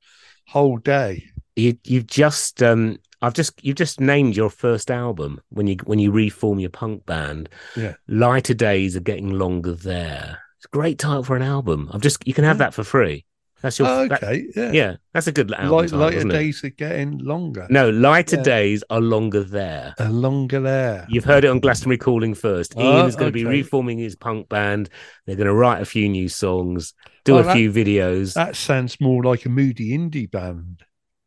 [0.48, 1.24] whole day.
[1.56, 6.00] you you've just um I've just you've just named your first album when you when
[6.00, 7.50] you reform your punk band.
[7.76, 7.96] Yeah.
[8.08, 10.40] Lighter days are getting longer there.
[10.58, 11.90] It's a great title for an album.
[11.94, 12.66] I've just you can have Yeah.
[12.66, 13.26] that for free.
[13.62, 14.72] That's your Oh, that- okay, yeah.
[14.72, 17.68] yeah, that's a good album Light, lighter days are getting longer.
[17.70, 18.44] No, lighter Yeah.
[18.44, 19.94] days are longer there.
[20.00, 21.06] Are longer there.
[21.10, 22.74] You've heard it on Glastonbury Calling first.
[22.78, 24.90] Oh, Ian is going to be reforming his punk band.
[25.26, 26.94] They're going to write a few new songs,
[27.26, 28.34] do Oh, a that- few videos.
[28.34, 30.84] That sounds more like a moody indie band.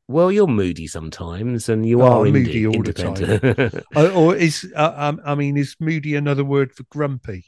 [0.08, 3.80] well, you're moody sometimes, and you Oh, are moody all the time.
[3.96, 7.46] Uh, or is uh, um, I mean, is moody another word for grumpy?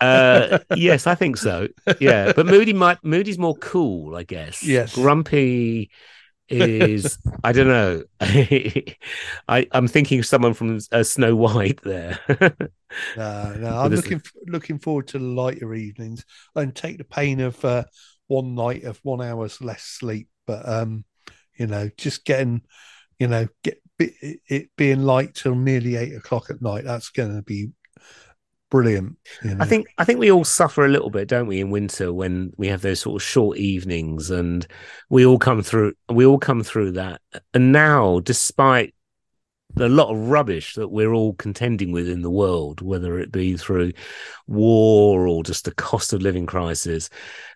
[0.00, 1.68] Uh, yes, I think so.
[2.00, 4.62] Yeah, but moody might moody's more cool, I guess.
[4.62, 4.94] Yes.
[4.94, 5.90] grumpy
[6.48, 8.02] is I don't know.
[8.20, 12.18] I I'm thinking of someone from uh, Snow White there.
[13.16, 13.68] No, no.
[13.80, 16.24] I'm looking looking forward to lighter evenings
[16.54, 17.84] and take the pain of uh,
[18.28, 20.28] one night of one hour's less sleep.
[20.46, 21.04] But um,
[21.58, 22.62] you know, just getting,
[23.18, 26.84] you know, get it, it being light till nearly eight o'clock at night.
[26.84, 27.70] That's going to be
[28.74, 29.16] brilliant.
[29.44, 29.62] You know?
[29.62, 32.52] I think I think we all suffer a little bit, don't we, in winter when
[32.56, 34.66] we have those sort of short evenings, and
[35.08, 35.92] we all come through.
[36.10, 37.20] We all come through that.
[37.54, 38.92] And now, despite
[39.74, 43.56] the lot of rubbish that we're all contending with in the world, whether it be
[43.56, 43.92] through
[44.48, 47.10] war or just the cost of living crisis,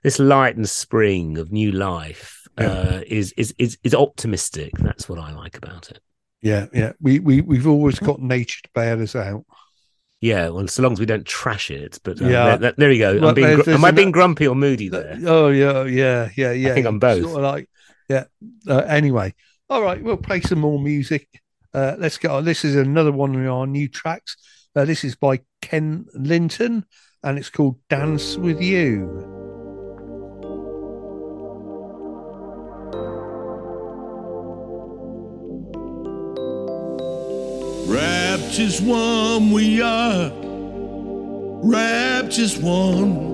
[0.05, 4.71] this light and spring of new life uh, is, is is is optimistic.
[4.79, 5.99] That's what I like about it.
[6.43, 6.93] yeah, yeah.
[7.01, 9.45] We we we've always got nature to bail us out.
[10.21, 12.01] Yeah, well, so long as we don't trash it.
[12.03, 12.45] But uh, Yeah.
[12.45, 13.19] there, there- there you go.
[13.21, 15.17] Well, I'm being, am I being grumpy or moody there?
[15.27, 16.71] Oh yeah, yeah, yeah, yeah.
[16.71, 17.23] I think I'm both.
[17.23, 17.69] Sort of like,
[18.09, 18.25] yeah.
[18.67, 19.35] Uh, anyway,
[19.71, 21.29] all right, we'll play some more music.
[21.73, 22.41] Uh, let's go.
[22.43, 24.37] This is another one of our new tracks.
[24.75, 26.85] Uh, this is by Ken Lintern,
[27.23, 29.38] and it's called "Dance with You."
[37.91, 40.31] As one we are,
[42.39, 43.29] as one.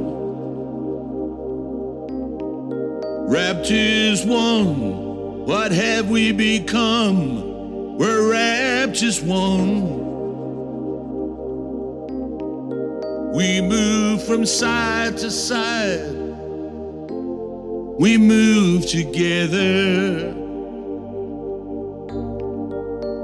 [3.70, 7.96] As one, what have we become?
[7.96, 10.04] We're as one.
[13.32, 16.12] We move from side to side,
[17.98, 20.33] we move together.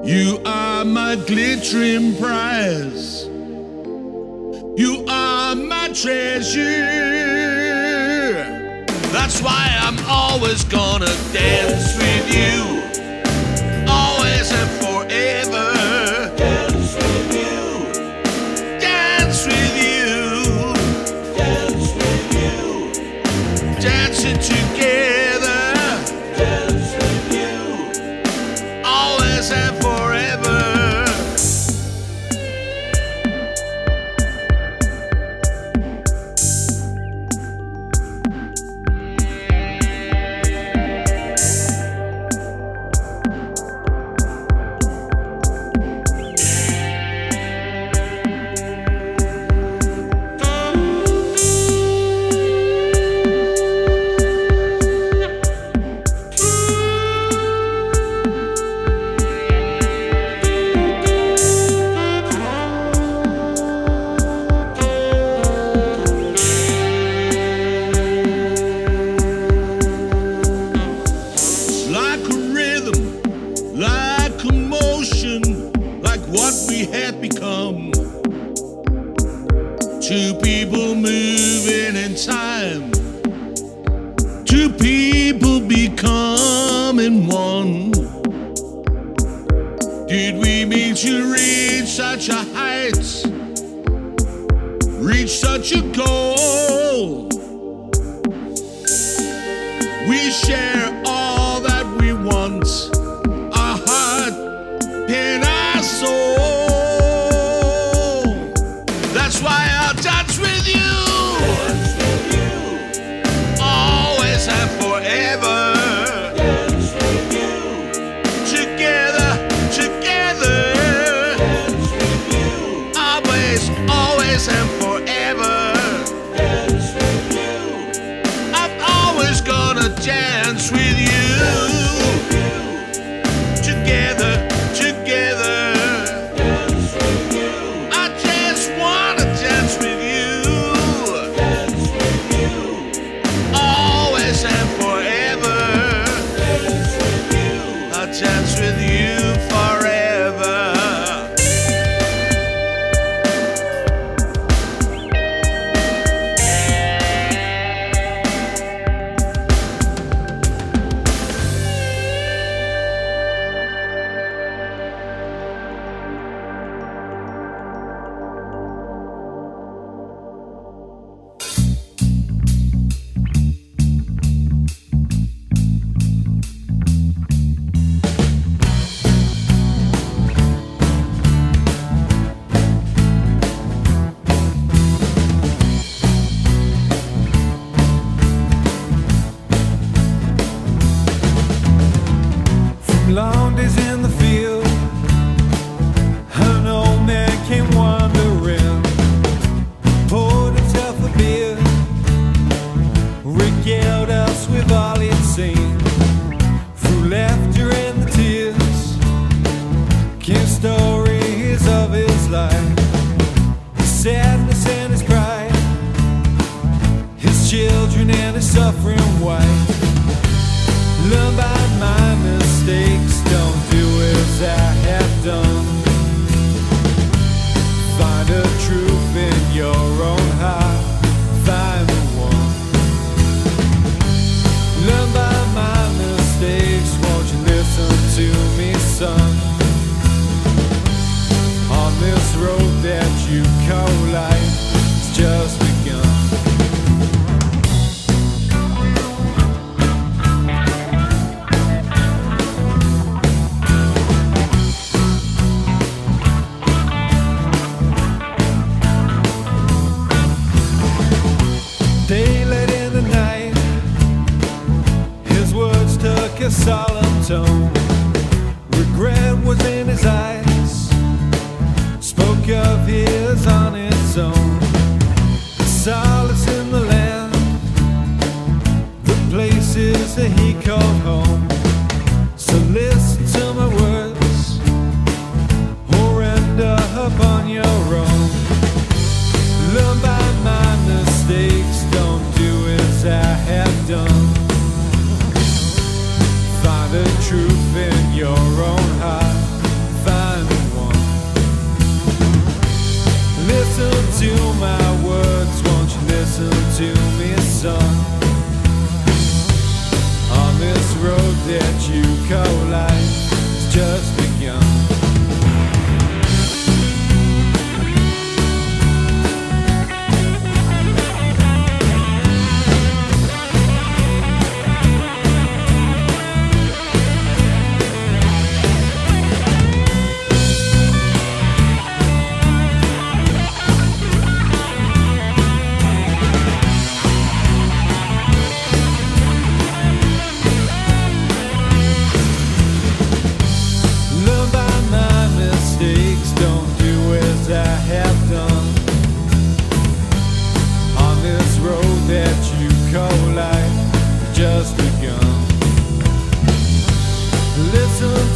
[0.02, 3.24] You are my glittering prize.
[3.24, 6.60] You are my treasure.
[9.12, 12.89] That's why I'm always gonna dance with you.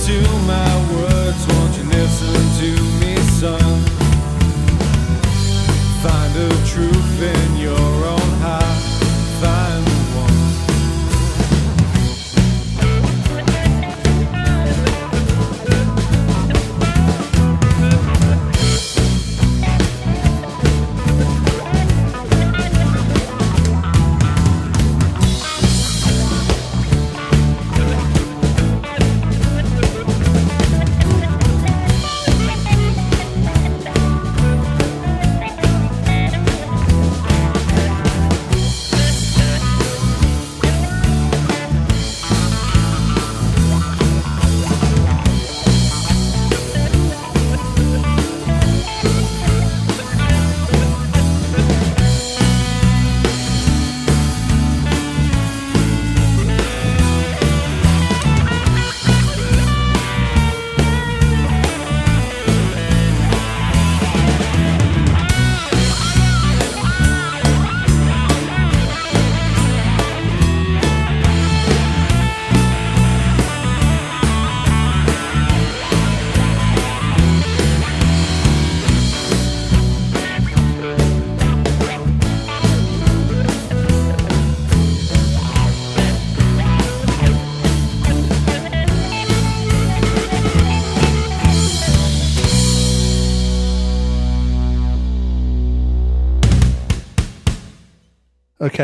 [0.07, 3.81] to my words, won't you listen to me, son?
[6.03, 7.54] Find the truth in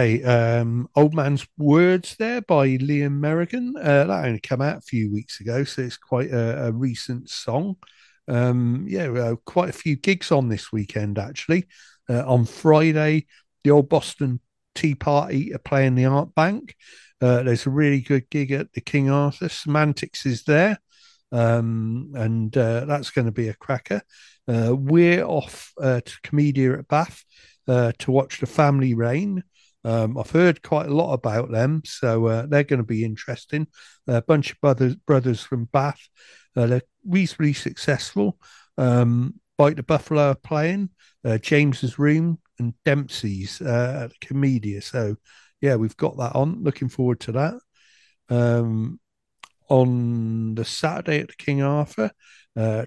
[0.01, 3.77] Okay, um, Old Man's Words there by Liam Merrigan.
[3.77, 7.29] Uh, that only came out a few weeks ago, so it's quite a, a recent
[7.29, 7.77] song.
[8.27, 11.67] Um, yeah, uh, quite a few gigs on this weekend actually.
[12.09, 13.27] Uh, on Friday,
[13.63, 14.41] the Old Boston
[14.75, 16.77] Tea Party are playing the Art Bank.
[17.21, 19.51] Uh, there's a really good gig at the King Arthur.
[19.51, 20.79] Samantics is there,
[21.31, 24.01] um, and uh, that's going to be a cracker.
[24.49, 27.23] Uh, we're off uh, to Komedia at Bath
[27.69, 29.45] uh, to watch the Family Rain.
[29.85, 33.67] Um, I've heard quite a lot about them, so uh, they're going to be interesting.
[34.07, 36.09] A bunch of brothers brothers from Bath.
[36.57, 38.39] Uh, they're reasonably successful.
[38.77, 40.91] Um, Bite the Buffalo are playing.
[41.25, 44.83] Uh, James's Room and Dempsey's uh, at the Komedia.
[44.83, 45.17] So
[45.61, 46.63] yeah, we've got that on.
[46.63, 47.55] Looking forward to that.
[48.29, 49.01] Um,
[49.69, 52.11] on the Saturday at the King Arthur,
[52.57, 52.87] uh,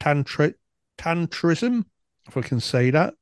[0.00, 0.54] Tantra-
[0.98, 1.84] Tantrism,
[2.28, 3.14] if I can say that.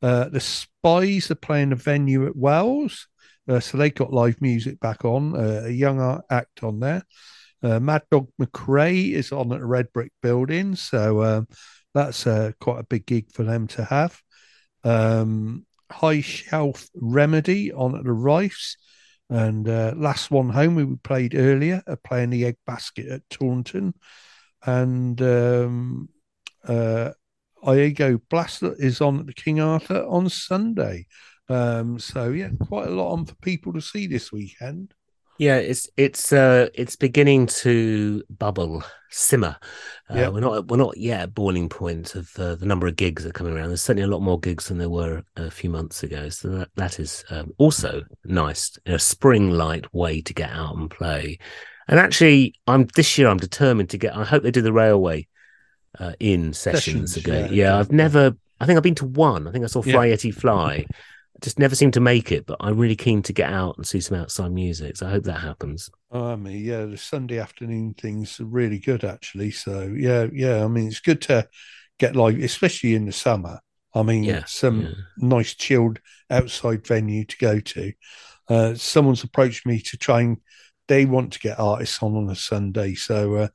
[0.00, 3.08] Uh, the Spies are playing a venue at Wells,
[3.48, 5.34] uh, so they got live music back on.
[5.34, 7.02] Uh, a young act on there.
[7.62, 11.48] Uh, Mad Dog Mcrea is on at the Red Brick Building, so um,
[11.94, 14.20] that's uh, quite a big gig for them to have.
[14.84, 18.76] Um, High Shelf Remedy on at the Rice.
[19.30, 19.66] And
[20.00, 23.92] last one home we played earlier, playing the Egg Basket at Taunton.
[24.64, 26.08] And um,
[26.66, 27.10] uh,
[27.66, 31.06] Iago Blaster is on the King Arthur on Sunday.
[31.48, 34.94] Um, so yeah, quite a lot on for people to see this weekend.
[35.38, 39.56] Yeah, it's it's uh it's beginning to bubble, simmer.
[40.10, 40.28] Uh, Yeah.
[40.28, 43.30] We're not we're not yet at boiling point of uh, the number of gigs that
[43.30, 43.68] are coming around.
[43.68, 46.28] There's certainly a lot more gigs than there were a few months ago.
[46.28, 50.90] So that that is um, also nice, a spring light way to get out and
[50.90, 51.38] play.
[51.86, 54.16] And actually, I'm this year I'm determined to get.
[54.16, 55.28] I hope they do the railway
[55.98, 57.52] uh, in sessions, Sessions, again.
[57.52, 58.36] yeah, Yeah, I've never.
[58.60, 59.46] I think I've been to one.
[59.46, 59.92] I think I saw Yeah.
[59.92, 60.86] Fly Yeti Fly.
[61.40, 64.00] Just never seem to make it, but I'm really keen to get out and see
[64.00, 64.96] some outside music.
[64.96, 65.88] So I hope that happens.
[66.10, 69.52] Oh, I mean, yeah, the Sunday afternoon things are really good actually.
[69.52, 70.64] So yeah, yeah.
[70.64, 71.48] I mean, it's good to
[72.00, 73.60] get live, especially in the summer.
[73.94, 74.90] I mean, Yeah, some yeah.
[75.16, 77.92] nice chilled outside venue to go to.
[78.48, 80.38] Uh, someone's approached me to try and
[80.88, 83.48] they want to get artists on on a Sunday, so uh,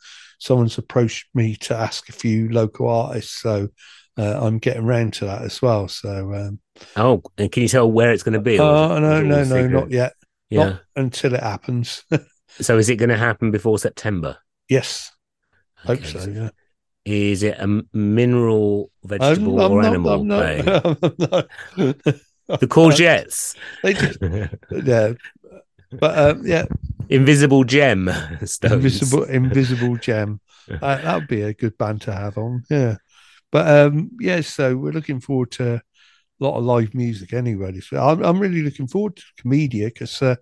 [0.43, 3.41] someone's approached me to ask a few local artists.
[3.41, 3.69] So
[4.17, 5.87] uh, I'm getting round to that as well.
[5.87, 6.59] So um,
[6.97, 8.59] Oh, and can you tell where it's going to be?
[8.59, 10.13] oh it- no, no, no, not yet.
[10.49, 10.65] Yeah.
[10.65, 12.03] Not until it happens.
[12.59, 14.37] So is it going to happen before September?
[14.69, 15.11] yes,
[15.77, 16.29] hope Okay, so.
[16.29, 16.49] Yeah.
[17.03, 20.11] Is it a mineral, vegetable, I'm- I'm or not- animal?
[20.21, 20.59] I'm not- play?
[21.77, 24.19] I'm not- The courgettes, They just,
[24.85, 25.13] yeah,
[25.99, 26.65] but um, yeah,
[27.09, 28.09] invisible gem
[28.45, 28.73] stones.
[28.73, 30.39] invisible, invisible gem.
[30.81, 32.63] Uh, that would be a good band to have on.
[32.69, 32.95] Yeah,
[33.51, 35.81] but um, yeah, so we're looking forward to a
[36.39, 37.73] lot of live music anyway.
[37.73, 37.99] this week.
[37.99, 40.35] I'm, I'm really looking forward to Komedia because uh,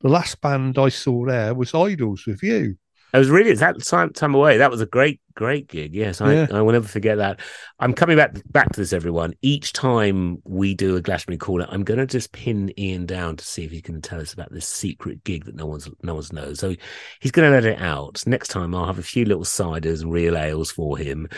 [0.00, 2.76] the last band I saw there was Idols with you.
[3.12, 4.58] I was really that time time away.
[4.58, 5.94] That was a great, great gig.
[5.94, 6.46] Yes, I, Yeah.
[6.52, 7.40] I will never forget that.
[7.80, 9.34] I'm coming back back to this, everyone.
[9.42, 13.44] Each time we do a Glastonbury caller, I'm going to just pin Ian down to
[13.44, 16.32] see if he can tell us about this secret gig that no one's no one's
[16.32, 16.60] knows.
[16.60, 16.74] So
[17.20, 18.22] he's going to let it out.
[18.26, 21.28] Next time, I'll have a few little ciders and real ales for him.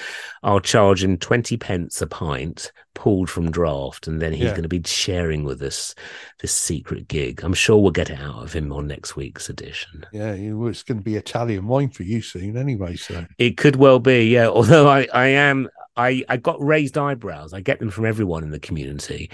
[0.43, 4.51] I'll charge him twenty pence a pint, pulled from draft, and then he's Yeah.
[4.51, 5.95] going to be sharing with us
[6.41, 7.43] this secret gig.
[7.43, 10.05] I'm sure we'll get it out of him on next week's edition.
[10.13, 12.97] Yeah, it's going to be Italian wine for you soon anyway.
[12.97, 14.49] So It could well be, yeah.
[14.57, 17.53] Although I, I am, I, I got raised eyebrows.
[17.53, 19.31] I get them from everyone in the community,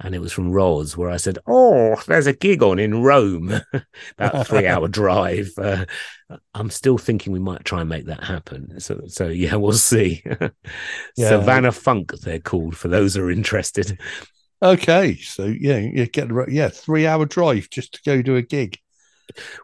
[0.00, 3.48] and it was from Roz where I said, "Oh, there's a gig on in Rome,
[4.12, 5.86] about a three-hour drive." Uh,
[6.54, 8.78] I'm still thinking we might try and make that happen.
[8.78, 10.22] So, so yeah, we'll see.
[11.16, 11.28] Yeah.
[11.28, 13.98] Savannah Funk, they're called for those who are interested.
[14.62, 18.42] okay, so yeah, you get the yeah three hour drive just to go to a
[18.42, 18.78] gig.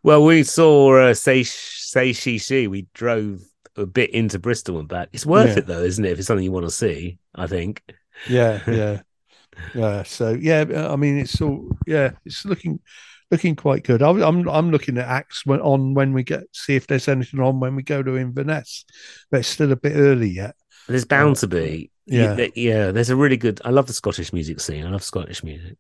[0.03, 2.67] Well, we saw uh, say say she she.
[2.67, 3.43] We drove
[3.77, 5.09] a bit into Bristol and back.
[5.13, 5.59] It's worth Yeah.
[5.59, 6.13] it though, isn't it?
[6.13, 7.83] If it's something you want to see, I think.
[8.29, 9.01] Yeah, yeah,
[9.75, 10.03] yeah.
[10.05, 12.81] So yeah, I mean, it's all yeah, it's looking
[13.31, 14.03] looking quite good.
[14.03, 17.41] I'm I'm, I'm looking at acts when, on when we get see if there's anything
[17.41, 18.85] on when we go to Inverness,
[19.31, 20.55] but it's still a bit early yet.
[20.89, 21.91] There's bound to be.
[22.07, 22.37] yeah.
[22.37, 22.49] Yeah.
[22.55, 22.91] yeah.
[22.91, 23.61] There's a really good.
[23.65, 24.85] I love the Scottish music scene.
[24.87, 25.77] I love Scottish music.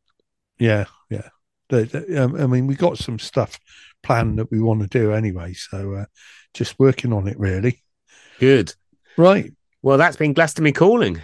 [0.59, 1.28] Yeah, yeah.
[1.68, 3.59] The, the, um, I mean, we got some stuff
[4.03, 6.05] planned that we want to do anyway, so uh,
[6.55, 7.82] just working on it really.
[8.43, 8.74] Good.
[9.16, 11.20] Right, Well, that's been Glastonbury calling.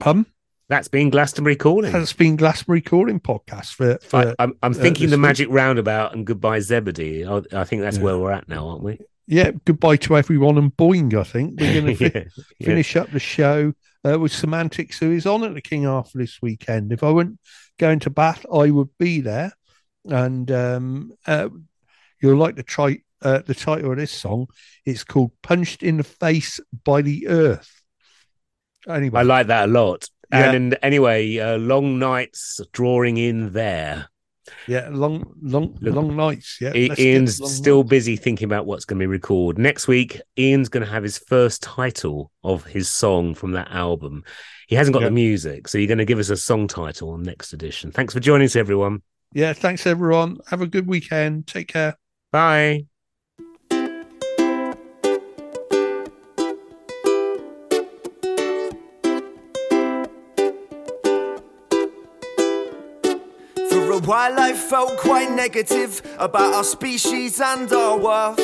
[0.00, 0.26] pum.
[0.68, 1.92] That's been Glastonbury calling.
[1.92, 5.22] That's been Glastonbury calling podcast for for I, I'm, I'm thinking this the week.
[5.22, 7.24] magic roundabout and goodbye Zebedee.
[7.24, 8.02] I, I think that's Yeah.
[8.02, 8.98] where we're at now, aren't we?
[9.26, 9.52] yeah.
[9.64, 11.14] Goodbye to everyone and Boeing.
[11.14, 12.12] I think we're going to
[12.58, 13.72] yeah, finish up the show
[14.06, 16.92] uh, with Samantics, who is on at the King Arthur this weekend.
[16.92, 17.38] If I weren't
[17.78, 19.52] going to Bath, I would be there.
[20.04, 21.48] And um, uh,
[22.20, 24.46] you'll like the, tri- uh, the title of this song.
[24.84, 27.70] It's called Punched in the Face by the Earth.
[28.88, 30.06] Anyway, I like that a lot.
[30.32, 30.52] Yeah.
[30.52, 34.08] And anyway, uh, long nights drawing in there.
[34.66, 36.58] yeah, long, long, long nights.
[36.60, 37.90] Yeah, let's Ian's still nights.
[37.90, 39.60] busy thinking about what's going to be recorded.
[39.60, 44.22] Next week, Ian's going to have his first title of his song from that album.
[44.68, 45.08] He hasn't got Yeah.
[45.08, 47.90] the music, so you're going to give us a song title on next edition.
[47.90, 49.02] Thanks for joining us, everyone.
[49.34, 50.38] Yeah, thanks everyone.
[50.48, 51.46] Have a good weekend.
[51.46, 51.96] Take care.
[52.32, 52.87] Bye.
[64.08, 68.40] While I felt quite negative about our species and our worth.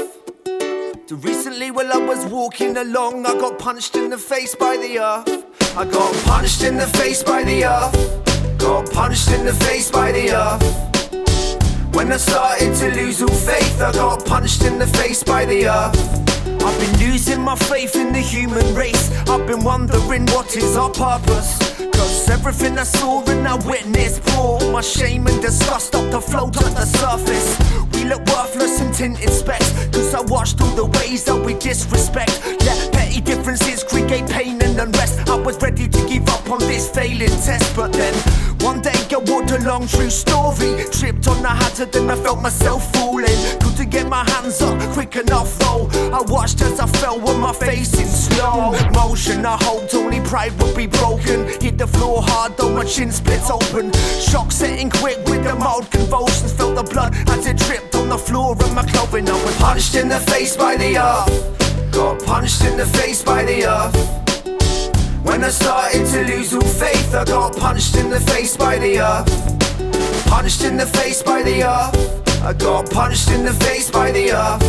[1.07, 4.99] To recently, while I was walking along, I got punched in the face by the
[4.99, 5.27] earth.
[5.75, 8.59] I got punched in the face by the earth.
[8.59, 11.95] Got punched in the face by the earth.
[11.95, 15.67] When I started to lose all faith, I got punched in the face by the
[15.67, 16.24] earth.
[16.65, 19.11] I've been losing my faith in the human race.
[19.29, 21.59] I've been wondering what is our purpose.
[21.93, 26.57] Cause everything I saw and I witnessed brought my shame and disgust up to float
[26.57, 27.49] at the surface.
[27.93, 29.73] We look worthless in tinted specs.
[29.89, 32.41] Cause I watched all the ways that we disrespect.
[32.65, 35.29] Let petty differences create pain and unrest.
[35.29, 37.77] I was ready to give up on this failing test.
[37.77, 38.15] But then
[38.61, 40.85] one day I walked along, true story.
[40.91, 43.39] Tripped on a hazard and I felt myself falling.
[43.61, 45.89] Couldn't get my hands up quick enough though.
[46.13, 49.45] I watched as I fell with my face in slow motion.
[49.45, 51.47] I hoped only pride would be broken.
[51.61, 53.93] Hit the floor hard though my chin splits open.
[54.21, 56.53] Shock setting quick with the mild convulsions.
[56.53, 59.29] Felt the blood as it dripped on the floor of my clothing.
[59.29, 61.65] I was punched in the face by the earth.
[61.95, 63.97] Got punched in the face by the earth.
[65.25, 69.01] When I started to lose all faith, I got punched in the face by the
[69.01, 69.31] earth.
[70.27, 72.43] Punched in the face by the earth.
[72.43, 74.63] I got punched in the face by the earth.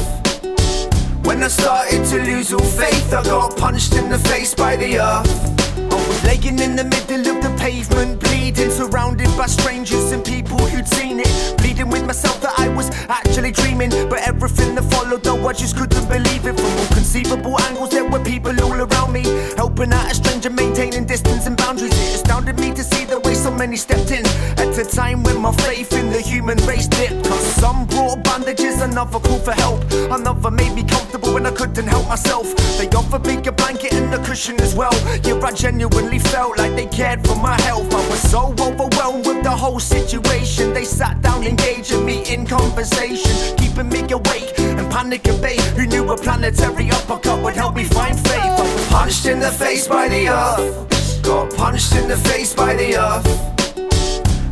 [1.26, 5.00] When I started to lose all faith, I got punched in the face by the
[5.00, 5.30] earth.
[5.78, 10.60] I was laying in the middle of the pavement, bleeding, surrounded by strangers and people
[10.60, 11.58] who'd seen it.
[11.76, 15.76] Bleeding with myself that I was actually dreaming, but everything that followed, though, I just
[15.76, 16.56] couldn't believe it.
[16.56, 19.24] From all conceivable angles, there were people all around me,
[19.58, 21.92] helping out a stranger, maintaining distance and boundaries.
[21.92, 24.26] It astounded me to see the way so many stepped in
[24.58, 27.26] at a time when my faith in the human race dipped.
[27.26, 31.88] Cause some brought bandages, another called for help, another made me comfortable when I couldn't
[31.88, 32.56] help myself.
[32.78, 34.96] They offered me a blanket and a cushion as well.
[35.26, 37.94] Yeah, I genuinely felt like they cared for my health.
[37.94, 40.74] I was so overwhelmed with the whole situation.
[40.74, 45.58] They sat down, engaging me in conversation, keeping me awake and panic at bay.
[45.76, 48.60] Who knew a planetary uppercut would help me find faith?
[48.60, 51.24] Was punched in the face by the earth.
[51.24, 53.26] Got punched in the face by the earth.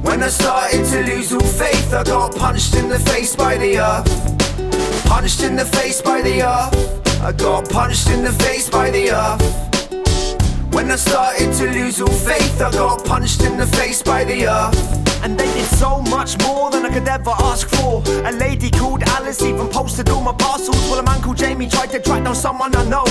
[0.03, 3.77] When I started to lose all faith, I got punched in the face by the
[3.79, 5.05] earth.
[5.05, 7.21] Punched in the face by the earth.
[7.21, 10.73] I got punched in the face by the earth.
[10.73, 14.47] When I started to lose all faith, I got punched in the face by the
[14.47, 15.12] earth.
[15.23, 18.03] And they did so much more than I could ever ask for.
[18.25, 20.75] A lady called Alice even posted all my parcels.
[20.89, 23.05] While a man called Jamie tried to track down someone I know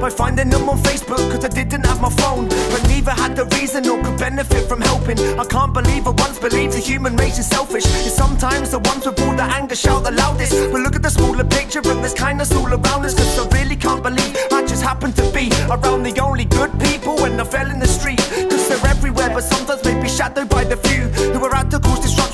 [0.00, 2.48] by finding them on Facebook, cause I didn't have my phone.
[2.48, 5.18] But neither had the reason or could benefit from helping.
[5.38, 7.84] I can't believe I once believed the human race is selfish.
[7.84, 10.52] It's sometimes the ones with all the anger shout the loudest.
[10.72, 13.14] But look at the smaller picture and there's kindness all around us.
[13.14, 17.16] Cause I really can't believe I just happen to be around the only good people
[17.16, 18.20] when I fell in the street.
[18.48, 21.57] Cause they're everywhere, but sometimes maybe shadowed by the few who are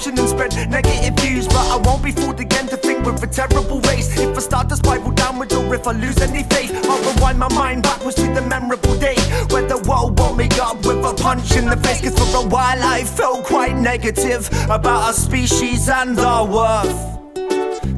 [0.07, 1.47] and spread negative views.
[1.47, 4.19] But I won't be fooled again to think we're a terrible race.
[4.19, 7.49] If I start to spiral downwards or if I lose any faith, I'll rewind my
[7.55, 9.17] mind backwards to the memorable day
[9.51, 12.03] where the world woke me up with a punch in the face.
[12.03, 17.15] Cause for a while I felt quite negative about our species and our worth.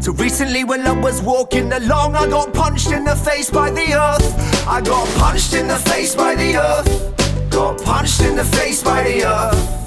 [0.02, 3.94] Till recently, when I was walking along, I got punched in the face by the
[3.94, 4.68] earth.
[4.68, 7.50] I got punched in the face by the earth.
[7.50, 9.85] Got punched in the face by the earth.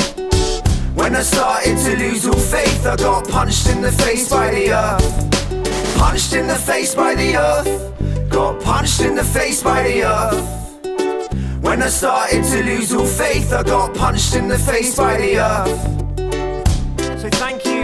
[0.99, 4.73] When I started to lose all faith, I got punched in the face by the
[4.73, 5.97] earth.
[5.97, 8.29] Punched in the face by the earth.
[8.29, 10.59] Got punched in the face by the earth.
[11.61, 15.39] When I started to lose all faith, I got punched in the face by the
[15.39, 15.79] earth.
[17.21, 17.83] So thank you,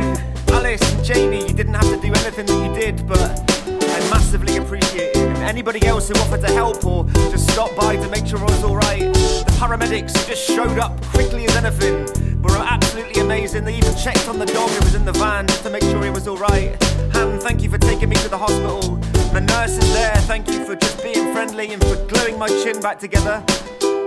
[0.54, 1.48] Alice and Jamie.
[1.48, 3.32] You didn't have to do anything that you did, but
[3.66, 5.15] I massively appreciate it.
[5.46, 8.46] And anybody else who offered to help or just stopped by to make sure I
[8.46, 9.14] was alright.
[9.14, 13.64] The paramedics who just showed up quickly as anything were absolutely amazing.
[13.64, 16.04] They even checked on the dog who was in the van just to make sure
[16.04, 16.84] he was alright.
[17.14, 18.96] Han, thank you for taking me to the hospital.
[19.34, 22.98] The nurses there, thank you for just being friendly and for gluing my chin back
[22.98, 23.44] together.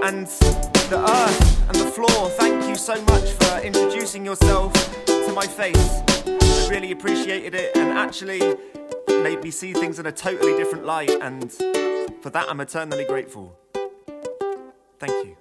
[0.02, 0.26] And
[0.90, 4.72] the earth and the floor, thank you so much for introducing yourself
[5.06, 6.02] to my face.
[6.26, 8.56] I really appreciated it and actually
[9.22, 11.50] made me see things in a totally different light, and
[12.22, 13.58] for that I'm eternally grateful.
[14.98, 15.37] Thank you.